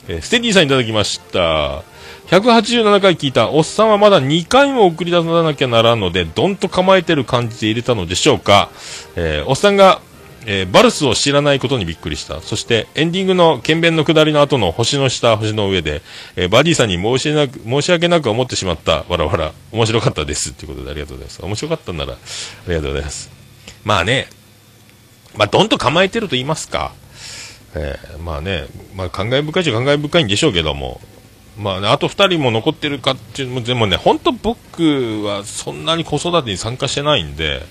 [0.08, 1.82] えーステディさんいただきました。
[2.28, 8.70] 187回聞いた、おっさんはまだ2回も送り出さなきゃならんので、どんと構えてる感じで入れたのでしょうか。
[9.16, 10.00] えーおっさんが、
[10.46, 12.40] えーバルスを知らないことにびっくりした。
[12.40, 16.00] そして、エンディングの剣弁の下りの後の星の下、星の上で、
[16.36, 19.04] えーバディさんに申しなく申し訳なく思ってしまった。
[19.08, 19.52] わらわら。
[19.72, 20.52] 面白かったです。
[20.52, 21.42] ということでありがとうございます。
[21.44, 22.16] 面白かったんなら、あ
[22.66, 23.30] りがとうございます。
[23.84, 24.28] まあね、
[25.36, 26.92] まあ、どんと構えてると言いますか。
[27.74, 31.00] えーまあね、まあ、感慨深いっちゃ感慨深いんでしょうけども、
[31.58, 37.62] まあね、あと2人も残ってるかっていうのも、でもね、本当僕はそんなに子育てに参加してないんで、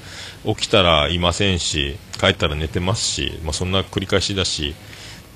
[0.45, 4.75] 起きたらいませんし、帰ったら寝てますし、まあ、そんな繰り返しだし、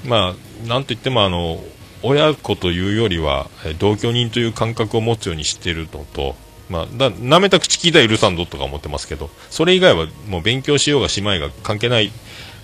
[0.06, 1.64] まあ、なんといってもあの、
[2.04, 3.50] 親子というよりは、
[3.80, 6.36] 同居人という感覚を持つようにしているのと、
[6.70, 12.12] まあ、だ舐めた口聞いたら許さんぞとか思ってますけど、それ以外はもう勉強しようがしまいが関係ない、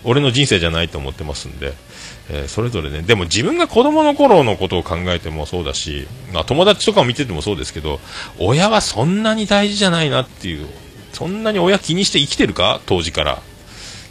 [0.03, 1.73] 俺の人生じゃないと思ってますんで、
[2.29, 7.99] えーそれぞれね、でも自分が子供の頃のことを考えてもそうだし、まあ、友達とかを見ててもそうですけど、
[8.39, 10.67] 親はそんなに大事じゃないなっていう、
[11.13, 12.81] そんなに親気にして生きてるか？
[12.85, 13.33] 当時から。
[13.35, 13.39] っ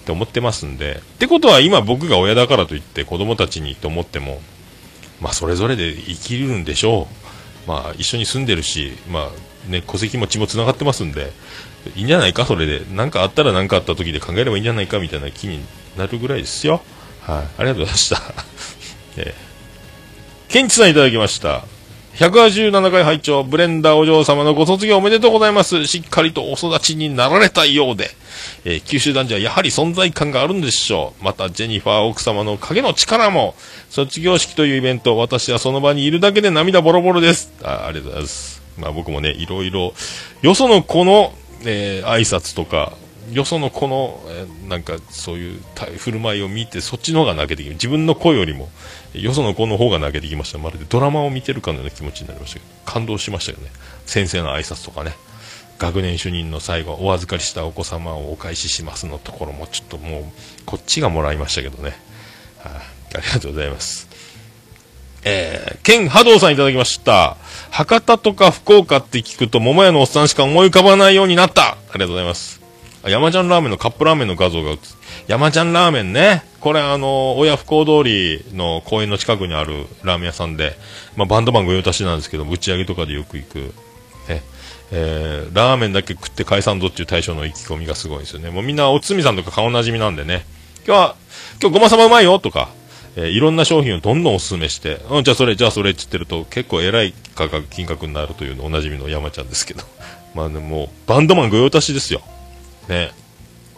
[0.07, 1.01] て思ってますんで。
[1.01, 4.41] ってことは今僕が親だからといって子供たちにと思っても、
[5.21, 7.09] まあそれぞれで生きるんでしょ
[7.67, 7.69] う。
[7.69, 11.33] まあ一緒に住んでるし、まあね、戸籍も血も繋がってますんで、
[11.97, 12.47] いいんじゃないか？
[12.47, 12.83] それで。
[12.93, 15.01] 何かあったら何かあった時で考えればいいんじゃないか？
[15.01, 15.61] みたいな気に
[15.97, 16.83] なるぐらいですよ。
[17.27, 18.23] はい、ありがとうございました。
[19.19, 21.65] えー、ケンチさんいただきました。
[22.15, 25.87] 187回拝聴ブレンダーお嬢様のご卒業おめでとうございます。
[25.87, 28.11] しっかりとお育ちになられたようで、
[28.65, 31.25] えー九州男児はやはり存在感があるんでしょう。
[31.25, 33.55] また、ジェニファー奥様の影の力も、
[33.91, 37.53] 卒業式というイベント、私はその場にいるだけで涙ボロボロです。
[37.63, 38.63] あありがとうございます。
[38.79, 39.93] まあ僕もね、いろいろ、
[40.41, 42.93] よその子の、えー挨拶とか、
[43.31, 45.61] よその子の、えなんかそういう
[45.99, 48.69] 振る舞いを見て、そっちの方が泣けてき自分の声よりも、
[49.15, 50.59] よその子の方が泣けてきました。
[50.59, 53.71] まるでドラマを見てるかのような気持ちになりましたけど、感動しましたよね。
[54.07, 55.15] 先生の挨拶とかね。
[55.79, 60.25] 学年主任の最後、お預かりしたお子様をお返ししますのところも、ちょっともう、
[60.65, 61.97] こっちがもらいましたけどね。
[62.61, 64.09] はいありがとうございます。
[65.25, 67.37] えー、ケン・ハドウさんいただきました。
[67.71, 72.66] 博多とか福岡って聞くと、桃屋のおっさんしか思い浮かばないようになったありがとうございます。
[73.09, 74.97] 山ちゃんラーメンのカップラーメンの画像が映つ。
[75.29, 76.43] 山ちゃんラーメンね。
[76.61, 80.77] これあの、親不孝通りの公園の近くにあるラーメン屋さんで、
[81.17, 83.59] まあバンドマン御用達なんですけど、打ち上げとかでよく行く、
[84.29, 84.43] ね。
[84.93, 88.51] えー、ラーメンだけ食って解散ぞっていう大将の意気込みがすごいですよね。
[88.51, 90.45] もうみんなおつみさんとか顔なじみなんでね。
[90.87, 91.17] 今日は、
[91.61, 92.69] 今日ごまさばうまいよとか、
[93.17, 99.85] えーいろんな商品をどんどんおすすめして、うん、じゃあそれ、じゃあそれって言ってると結構偉い価格、金額になるというのおなじみの山ちゃんですけど。
[100.35, 102.21] まあね、も、バンドマン御用達ですよ。
[102.89, 103.13] ね。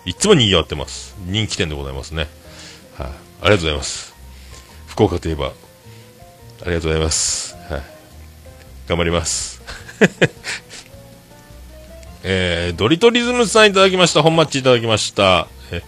[0.04, 1.16] いつも賑わってます。
[1.26, 2.28] 人気店でございますね。
[2.96, 4.14] はい、ありがとうございます。
[4.86, 5.50] 福岡といえば、あ
[6.66, 7.56] りがとうございます。
[7.70, 7.82] はい、
[8.88, 9.62] 頑張ります。
[12.24, 14.22] えー、ドリトリズムさんいただきました。
[14.22, 15.48] 本マッチいただきました。
[15.70, 15.82] え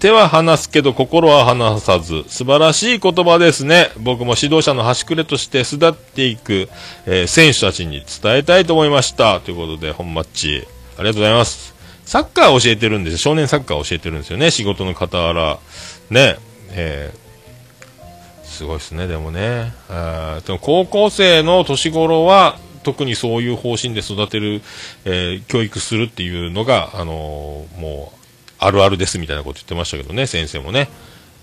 [0.00, 6.70] 手は離すけど心は離さず素晴らしい言葉ですね僕も指導者の端くれとして巣立っていく、
[7.04, 10.66] えー選手たちに伝えたいと思いましたということで本マッチ
[10.96, 11.74] ありがとうございます
[12.10, 13.18] サッカー教えてるんですよ。
[13.18, 14.50] 少年サッカー教えてるんですよね。
[14.50, 15.60] 仕事の傍ら。
[16.10, 16.38] ね。
[16.70, 17.20] えー
[18.44, 19.72] すごいですねでもね。
[19.88, 24.60] あでも高校生の年頃は特にそういう方針で育てる、
[25.04, 28.16] えー教育するっていうのが、あのーもう
[28.58, 30.88] あるあるですみたいなこと言ってましたけどね、先生もね。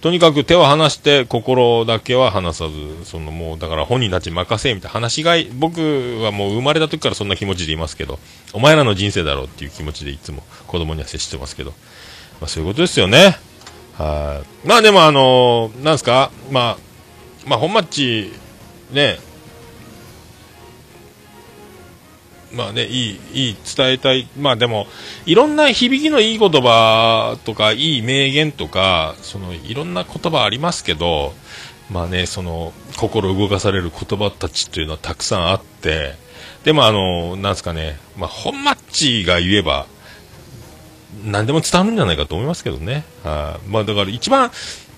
[0.07, 5.81] とにかく手を離して心だけは離さず、そのもうだから本人たち任せみたいな話がい、僕
[6.23, 8.17] はもう生まれた時からそんな気持ちでいますけど、
[8.53, 11.71] お前らの人生だろうっていう気持ちでいつも子供には接してますけど、
[12.39, 13.37] まあそういうことですよね。
[13.97, 14.67] はい。
[14.67, 16.77] まあでもあのーなんですか、まあ、
[17.45, 18.31] まあ本マッチ、
[18.93, 19.19] ね、
[22.57, 24.27] まあね、いい、いい、伝えたい。
[24.39, 24.87] まあでも、
[25.27, 31.33] いろんな響きのいい言葉とか、いい名言とか、その、いろんな言葉ありますけど、
[31.91, 36.15] まあね、その、心動かされる言葉たちというのはたくさんあって、
[36.63, 39.85] でもあの、なんすかね、まあ、本マッチが言えば、
[41.23, 43.05] 何でも伝わるんじゃないかと思いますけどね。
[43.23, 44.51] はい、まあだから一番、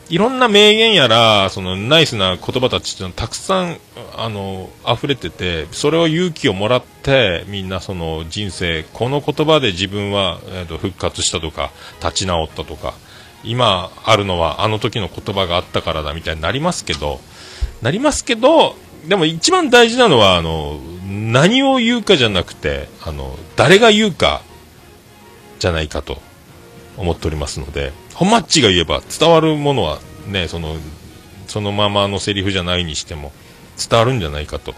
[0.09, 3.77] いろんな名言やら、そのナイスな言葉たちっていうのたくさん、
[4.17, 12.95] あの、溢れてて、それを勇気をもらって、みんなその人生、この言葉で自分は、えーと復活したとか、立ち直ったとか、
[13.43, 17.19] 今あるのはあの時の言葉があったからだみたいになりますけど、
[17.83, 18.75] なりますけど、
[19.07, 24.41] でも一番大事なのは、あの、何を言うかじゃなくて、あの、誰が言うか、
[25.59, 26.19] じゃないかと
[26.97, 30.75] 思っておりますので、本マッチが言えば伝わるものはね、その、
[31.47, 33.31] そのままのセリフじゃないにしても
[33.77, 34.75] 伝わるんじゃないかと。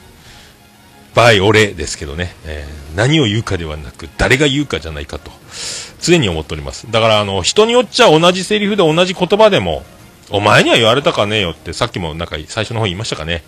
[1.16, 5.32] バイ俺ですけどね、えー何を言うかではなく、誰が言うかじゃないかと、
[6.02, 6.92] 常に思っております。
[6.92, 9.84] だから、あの、人によっちゃ同じセリフで同じ言葉でも、
[10.30, 13.44] お前には言われたかねえよって、さっきもなんか最初の方言いましたかね。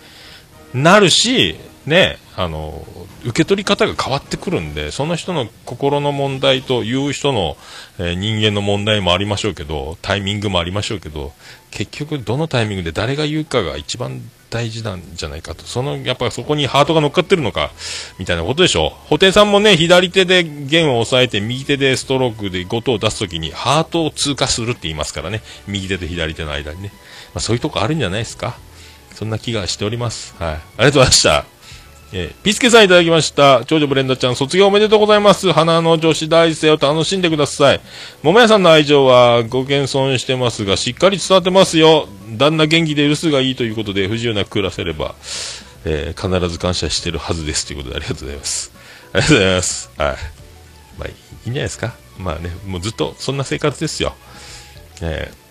[0.74, 1.56] なるし、
[1.86, 2.84] ね、あの、
[3.24, 7.56] 受け取り方が変わってくるんで、その人の心の問題という人の、
[7.98, 11.32] えー人間の問題もありましょうけど、タイミングもありましょうけど、
[11.70, 14.20] 結局どのタイミングで誰が言うかが一番
[14.50, 15.64] 大事なんじゃないかと。
[15.64, 17.70] その、やっぱそこにハートが乗っかってるのか、
[18.18, 18.94] みたいなことでしょ。
[19.08, 25.42] 布袋さんもね、左手で弦を押さえて、右手でストロークで音を出すときに、ハートを通過するって言いますからね。
[25.68, 26.92] 右手と左手の間にね。
[27.34, 28.56] まあそういうとこあるんじゃないですか。
[29.14, 30.34] そんな気がしております。
[30.38, 30.54] はい。
[30.54, 31.44] ありがとうございました。
[32.12, 33.64] えーピスケさんいただきました。
[33.64, 35.52] 長女ブレンダちゃん、卒業おめでとうございます。
[35.52, 37.80] 花の女子大生を楽しんでください。
[38.22, 42.08] 桃屋さんの愛情はご謙遜してますが、しっかり伝わってますよ。
[42.36, 45.14] 旦那元気で留守がいいということで、不自由なく暮らせれば、
[45.84, 47.66] えー必ず感謝してるはずです。
[47.66, 48.72] ということで、ありがとうございます。
[49.12, 49.90] ありがとうございます。
[49.96, 50.08] はい。
[50.98, 51.94] まあ、いいんじゃないですか。
[52.18, 54.14] まあね、もうずっとそんな生活ですよ。
[55.02, 55.43] えー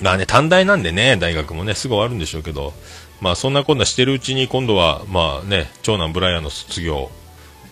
[0.00, 2.72] まあね、短大なんでね、大学もね、すぐ終わるんでしょうけど、
[3.20, 7.10] まあそんなこんなしてるうちに今度は、まあね、長男ブライアンの卒業、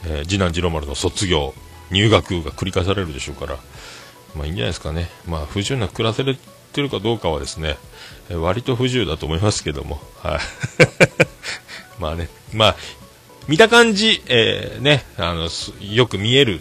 [0.07, 1.55] えー次男次郎丸の卒業、
[1.91, 3.59] 入学が繰り返されるでしょうから、
[4.35, 5.09] まあいいんじゃないですかね。
[5.27, 6.37] まあ不自由なく暮らせれ
[6.73, 7.77] てるかどうかはですね、
[8.31, 10.41] えー割と不自由だと思いますけども、はい。
[12.01, 12.77] まあね、まあ、
[13.47, 15.49] 見た感じ、えーね、あの、
[15.81, 16.61] よく見える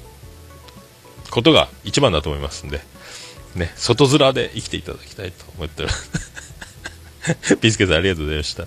[1.31, 2.81] ことが一番だと思いますんで、
[3.55, 7.57] ね、外面で生きていただきたいと思っております。
[7.57, 8.63] ピスケさんありがとうございました。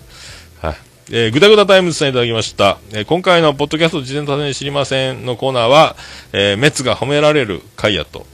[0.66, 0.76] はい。
[1.10, 2.78] えー、ぐだぐだタイムズさんいただきました。
[2.92, 5.96] えー今回のポッドキャスト自薦他薦知りませんのコーナーは、
[6.32, 8.26] えーメッツが褒められる回やと、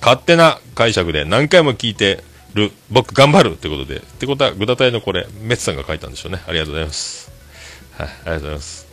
[0.00, 2.22] 勝手な解釈で何回も聞いて
[2.54, 6.42] る、僕頑張るってことで、ってことは、ぐだ隊のこれ、メッツさんが書いたんでしょうね。
[6.46, 7.32] ありがとうございます。
[7.96, 8.86] はい、ありがとうございます。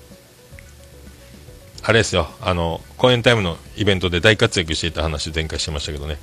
[1.82, 6.18] あれですよ、あの、公演タイムのイベントで大活躍していた話前回してましたけどね、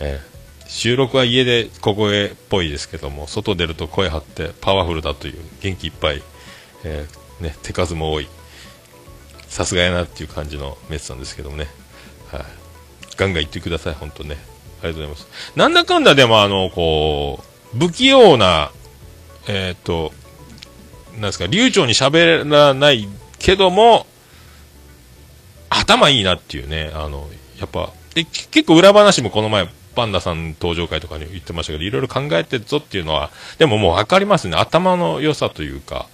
[0.00, 0.36] えー
[0.68, 6.22] 収録は家で小声っぽいですけども、外出ると声張ってパワフルだという元気いっぱい、
[6.84, 8.28] えーね、手数も多い。
[9.48, 11.68] さすがやなっていう感じのメッツなんですけどもね。
[12.32, 12.40] はい。
[13.16, 14.36] ガンガン言ってください、本当ね。
[14.82, 15.52] ありがとうございます。
[15.56, 17.42] なんだかんだでもあの、こ
[17.74, 18.72] う、不器用な、
[19.46, 20.12] えーっと、
[21.12, 23.08] なんですか、流暢に喋らない
[23.38, 24.06] けども、
[25.70, 27.28] 頭いいなっていうね、あの、
[27.60, 34.56] やっぱ、で結構裏話もこの前、パンダさん登場会とかに言ってましたけど、いろいろ考えてるぞっていうのは、でももう分かりますね。
[34.56, 36.06] 頭の良さというか、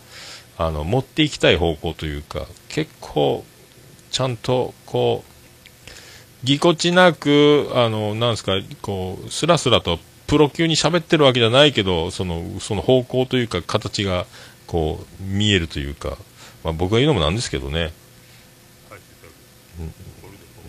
[0.56, 3.44] あの、持っていきたい方向というか、結構、
[4.10, 5.32] ちゃんと、こう、
[6.44, 14.26] ぎこちなく、あの、なんですか、こう、スラスラとプロ級に喋ってるわけじゃないけど、その、その方向というか、形が、
[14.66, 16.16] こう、見えるというか、
[16.64, 17.92] まあ僕が言うのもなんですけどね、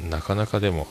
[0.02, 0.88] うんなかなかでも、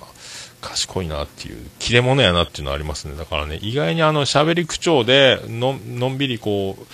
[0.63, 3.17] 賢いなっていう、切れ者やなっていうのはありますね。
[3.17, 6.85] だからね、意外にあの、喋り口調で、のん、のんびりこう、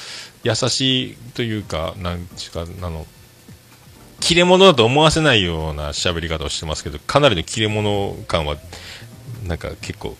[0.42, 3.06] 優しいというか、なんちゅうか、あの、
[4.20, 8.56] 切れ者だと思わせないような喋り方をしてますけど、かなりの切れ者感は、
[9.46, 10.16] なんか結構、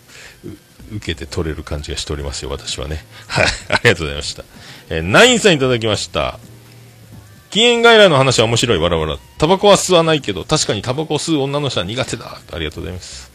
[0.91, 3.03] 受けて取れる感じがしておりますよ、私はね。
[3.27, 4.43] はい、ありがとうございました。
[4.89, 6.39] えーナインさんいただきました。
[7.49, 9.17] 禁煙外来の話は面白い、わらわら。
[9.37, 12.39] タバコは吸わないけど、確かにタバコを吸う女の人は苦手だ。
[12.51, 13.28] ありがとうございます。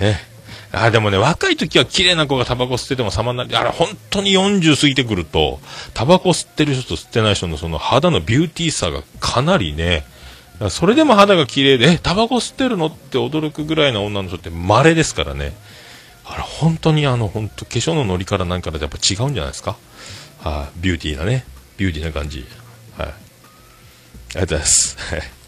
[0.00, 0.34] ね。
[0.72, 5.60] あ、でもね、若い時は綺麗な子がタバコ吸ってても様になり、あれ、本当に40過ぎてくると、
[5.94, 10.04] タバコ吸ってる人と吸ってない人のその肌のビューティーさがかなりね、
[10.70, 15.52] それでも肌が綺麗で、え、タバコ吸ってるのって驚くぐらいの女の人って稀ですからね。
[16.24, 19.76] あれ、本当にあの、本当化粧のノリからなんからやっぱ違うんじゃないですか。
[20.42, 21.44] はい、ビューティーなね。
[21.76, 22.44] ビューティーな感じ。
[22.96, 23.08] はい。
[23.08, 23.12] あ
[24.34, 24.96] りがとうございます。
[24.98, 25.43] はい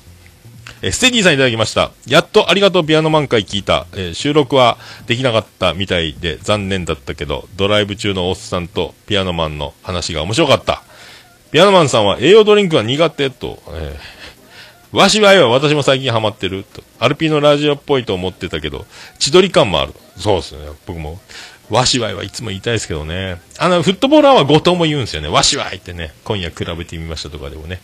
[0.83, 1.91] えーステディさんいただきました。
[2.07, 3.87] やっとありがとうピアノマン会聞いた。
[3.95, 10.83] えー収録はできなかったみたいで残念だったけど、ドライブ中のおっさんとピアノマンの話が面白かった。
[11.51, 14.17] ピアノマンさんは栄養ドリンクが苦手と、えー
[14.93, 16.83] わしはよ、私も最近ハマってると。
[17.01, 18.87] アルピーのラジオっぽいと思ってたけど、
[19.19, 19.93] 千鳥感もある。
[20.17, 20.69] そうですね。
[20.87, 21.21] 僕も、
[21.69, 23.39] わしわいはいつも言いたいですけどね。
[23.59, 25.29] あの、フットボーラーは後藤も言うんですよね。
[25.29, 26.15] わしわいってね。
[26.25, 27.81] 今夜比べてみましたとかでもね。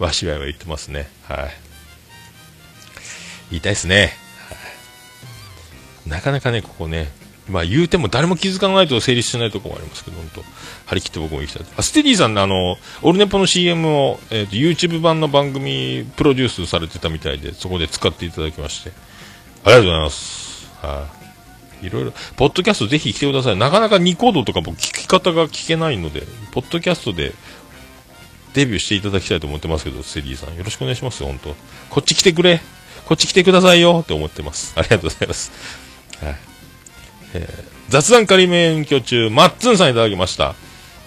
[0.00, 1.08] わしわいは言ってますね。
[1.22, 1.69] はい。
[3.50, 4.12] 言いたいですね。
[6.06, 7.08] なかなかね、ここね、
[7.48, 10.42] まあ言うても誰も気づかないと成立しないところもありますけど、本当
[10.86, 11.66] 張り切って僕も行きたい。
[11.76, 18.92] あ、ステディさんね、あの、オルネポの CM を、えっ、と、YouTube 版の番組プロデュースされてたみたいで、そこで使っていただきまして、
[19.64, 20.70] ありがとうございます。
[20.80, 21.08] は
[21.82, 21.86] い。
[21.86, 23.56] いろいろ、ポッドキャストぜひ来てください。
[23.56, 26.22] なかなかニコードとか僕聞き方が聞けないので、
[26.52, 27.34] ポッドキャストで
[28.54, 30.56] デビューしていただきたいと思ってますけど、ステディさん。
[30.56, 31.54] よろしくお願いしますよ、本当
[31.88, 32.60] こっち来てくれ。
[33.10, 34.72] こっち来てくださいよって思ってます。
[34.76, 35.50] ありがとうございます。
[36.22, 36.36] はい。
[37.34, 40.54] えー雑談仮免許中、マッツンさんいただきました。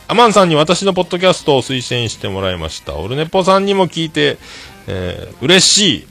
[0.10, 2.96] アマンさんに私のポッドキャストを推薦してもらいました。
[2.96, 4.38] オルネポさんにも聞いて、
[4.88, 6.08] えー嬉し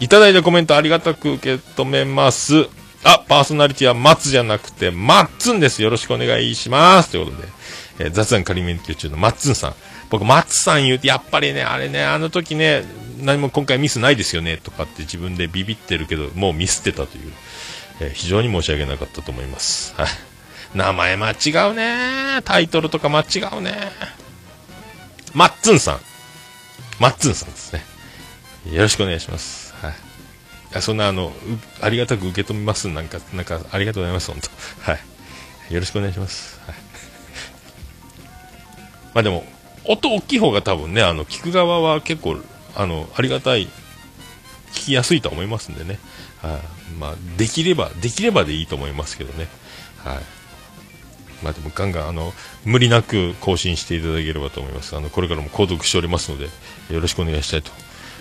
[0.00, 0.04] い。
[0.06, 2.66] いただいたコメントありがたく受け止めます。
[3.04, 5.80] あ、パーソナリティはマツじゃなくて、マッツンです。
[5.80, 7.12] よろしくお願いします。
[7.12, 7.48] ということで、
[8.00, 9.74] えー雑談仮免許中のマッツンさん。
[10.10, 12.84] 僕、マッツさん言うて、やっぱりね、あれね、あの時ね、
[13.20, 17.32] 何も今回ミスないですよね、とかって自分でビビってるけど、もうミスってたという、
[18.00, 19.94] えー非常に申し訳なかったと思います。
[19.96, 20.08] はい。
[20.74, 23.24] 名前間違うねタイトルとか間違
[23.56, 23.72] うね
[25.32, 26.00] マッツンさん。
[27.00, 27.82] マッツンさんですね。
[28.70, 29.74] よろしくお願いします。
[29.80, 29.94] はい。
[30.74, 31.32] あそんなあの、
[31.80, 32.88] ありがたく受け止めます。
[32.88, 34.98] なんか、なんか、ありがとうございます、本当は
[35.70, 35.74] い。
[35.74, 36.58] よろしくお願いします。
[36.66, 36.76] はい。
[39.14, 39.44] まあでも、
[39.88, 42.38] 音大きい方が多分ね、あの、聞く側は結構、
[42.74, 43.66] あの、ありがたい、
[44.72, 45.98] 聞きやすいと思いますんでね。
[46.42, 46.92] はい。
[46.98, 49.48] まあ、できれば、できればでいいと思いますけどね。
[49.98, 50.36] はい。
[51.42, 52.32] まあでもガンガンあの
[52.64, 54.96] 無理なく更新していただければと思います。
[54.96, 56.48] あのこれからも購読しておりますので
[56.90, 57.70] よろしくお願いしたいと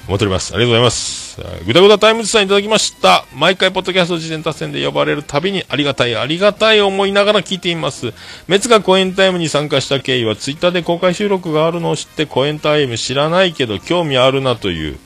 [0.08, 0.54] 思っております。
[0.54, 1.42] ありがとうございます。
[1.66, 3.26] ぐだぐだタイムズさんいただきました。
[3.36, 8.14] 毎回ポッドキャスト自薦他薦で呼ばれるたびにありがたいありがたい思いながら聞いています。
[8.48, 15.00] メツがコエンタイムに参加した経緯はツイッターで公開収録があるのを知ってコエンタイム知らないけど興味あるなという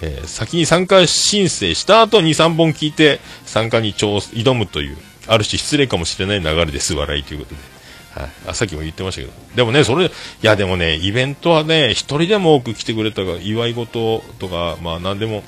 [0.00, 4.96] えー先に参加申請した後に3本聞いて参加に挑挑むという
[5.26, 7.77] ある種失礼かもしれない流れです笑いということで、
[8.46, 10.10] あさっきも言ってましたけどでもねそれい
[10.42, 15.42] やでもねイベントはね一人でも多く来てくれたが祝い事とかまあ何でも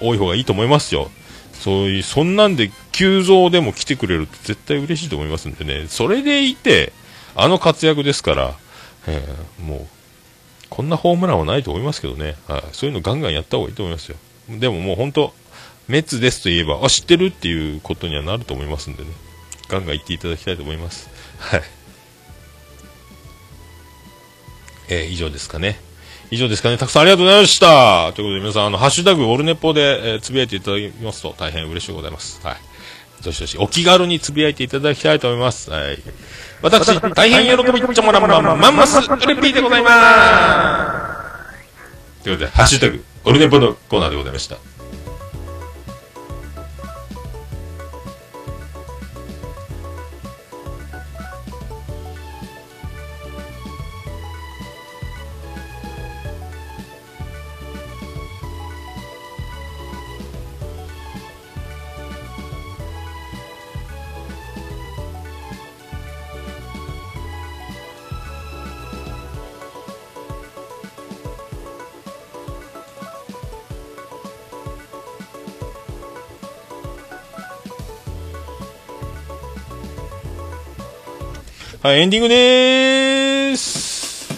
[0.00, 1.10] 多い方がいいと思いますよ
[1.52, 6.92] そういうそんなんで急増でも来てくれると絶対嬉しいと思いますんでねそれでいて
[7.34, 8.54] あの活躍ですから、
[9.06, 9.86] えーもう
[10.72, 14.16] こんなホームランはないと思いますけどね、はい、そういうのガンガンやった方がいいと思いますよ。
[14.48, 15.34] でももう本当、
[15.86, 19.10] メッツですと言えば、あ、知ってるっていうことにはなると思いますんでね、
[19.68, 21.10] ガンガン言っていただきたいと思います。
[21.38, 21.62] はい。
[24.92, 25.78] えー以上ですかね。
[26.30, 26.78] 以上ですかね。
[26.78, 28.12] たくさんありがとうございました。
[28.14, 32.40] ということで皆さん、あの、ハッシュタグ、オルネポで、えーつぶやいていただきますと大変嬉しいございます。
[32.44, 32.56] はい。
[33.22, 35.70] どしどし、お気軽につぶやいていただきたいと思います。
[35.70, 35.98] はい。
[36.62, 41.18] 私、大変喜びっちょもらんまんま、マンマス、ウルピーでございま
[42.20, 42.24] す。
[42.24, 44.56] ということで、ハッシュタグ、オルネポのコーナーでございました。
[81.82, 84.28] はい、エンディングでーす。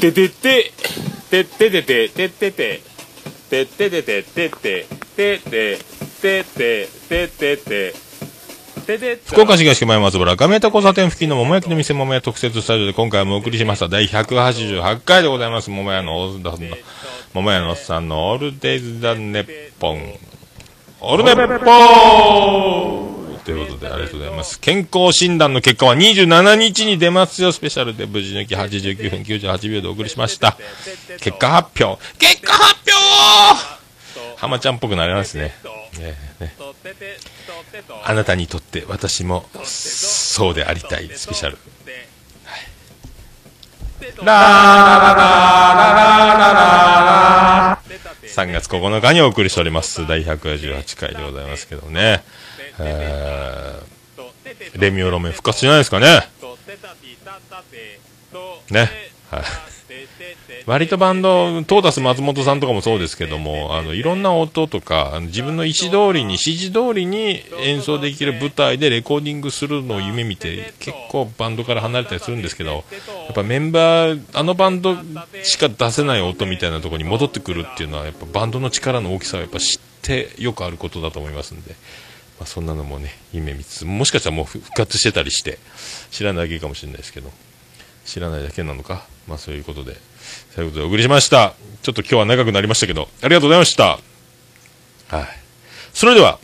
[0.00, 0.72] ててて、
[1.30, 2.80] てててて、ててて、
[3.48, 4.50] てててて、てて、
[5.14, 5.78] てて、てて、
[6.20, 6.88] てて、
[7.28, 7.94] てて、
[8.84, 15.70] てて、福岡市東区前松原、画面と交差点付近の桃焼きの店桃屋特設スタジオで今回もお送りしました第188回でございます。
[15.70, 16.76] 桃屋のオールの、
[17.32, 20.18] 桃屋のおっさんのオールデイズ・ザ・ネッポン。
[21.00, 24.60] オールネッポンということでありがとうございます。
[24.60, 30.56] 健康診断の結果は27日に出ますよ、スペシャルで無事抜き89分98秒でお送りしました。
[31.18, 35.54] 結果発表結果発表浜ちゃんっぽくなりますね。
[35.98, 36.54] ねね
[38.04, 41.58] あなたにとって私もそうでありたいスペシャル。
[48.34, 52.24] 3月9日にお送りしております第118回でございますけどね、
[52.82, 53.82] えー
[54.74, 56.20] レミオロメン復活しないですかね？
[58.70, 58.88] ね、
[59.30, 59.42] はい、
[60.66, 74.96] 割とバンドトータス松本さんとかもそうですけどもあのいろんな音とか自分の意思通りに指示通りに演奏できる舞台でレコーディングするのを夢見て結構バンドから離れたりするんですけどやっぱメンバーあのバンド
[75.42, 81.74] しか出せない音みたいなところに戻ってくるっていうのはやっぱバンドの力の大きさをやっぱ知ってよくあることだと思いますんで、
[82.42, 85.60] まあ、そんなのもね夢見つつもしかしたらもう復活してたりして
[86.10, 87.30] 知らないだけかもしれないですけど
[88.04, 89.96] 知らないだけなのかまあそういうことで
[90.50, 91.54] そういうことでお送りしました。
[91.82, 93.84] ちょっと今日は長くなりましたけどありがとうございました。
[93.86, 95.28] はい。
[95.92, 96.40] それでは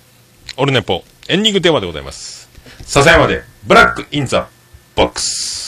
[0.57, 2.49] オルネポエンディングテーマでございます。
[2.83, 4.49] 笹山でブラックインザ
[4.95, 5.68] ボックス。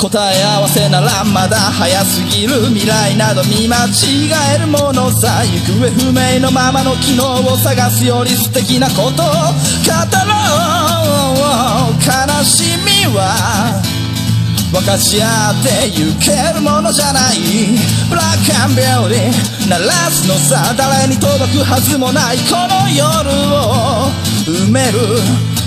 [0.00, 10.32] 答え合わせならまだ早すぎる未来など見間違えるものさ行方不明のままの昨日を探すより素敵なことを語ろ
[11.36, 12.00] う。
[12.00, 13.82] 悲しみは
[14.72, 17.36] 分かち合ってゆけるものじゃない。
[18.08, 22.38] ブラックアンビューティー鳴らすのさ誰に届くはずもない。
[22.48, 24.08] この夜を
[24.46, 25.59] 埋める。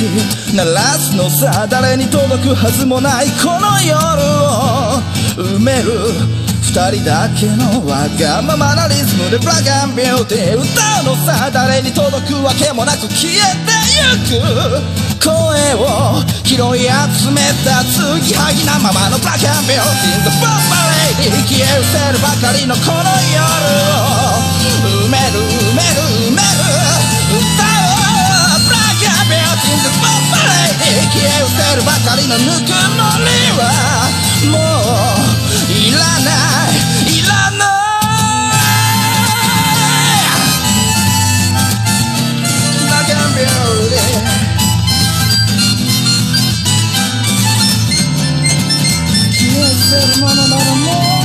[0.00, 4.96] 鳴らすのさ誰に届くはずもないこの夜を
[5.36, 5.92] 埋める
[6.64, 10.72] 二人だけのわがままなリズムでブラックビューティー歌
[11.04, 15.36] うのさ誰に届くわけもなく消えてゆく声
[15.76, 16.16] を
[16.48, 20.64] 拾い集めた継ぎはぎなままのブラックビューティー The Bomb
[21.28, 23.04] Lady 消え失せるばかりのこの
[23.36, 23.44] 夜
[23.92, 24.48] を
[25.04, 26.00] 埋める埋める
[26.32, 26.64] 埋める。
[27.30, 27.69] 歌
[30.90, 33.62] Lady 消え失せるばかりのぬくもりは
[34.50, 36.30] もういらな
[36.66, 37.70] いいらない
[42.76, 44.24] ブラックビューティー
[49.32, 51.19] 消え失せるものならもう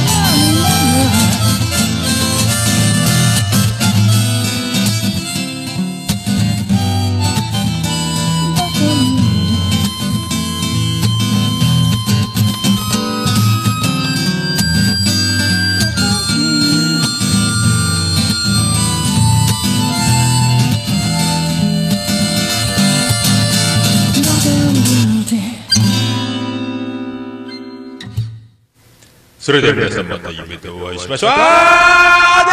[29.46, 31.30] それでは皆さんまた夢でお会いしましょう。
[31.30, 32.46] あ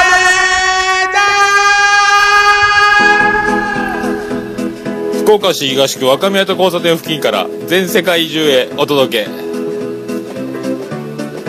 [5.22, 9.30] 福岡市東区若宮と交差点付近から全世界中へお届け。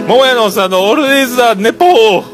[0.08, 2.33] 桃屋のおっさんのオールディーズ・ザ・ネポー。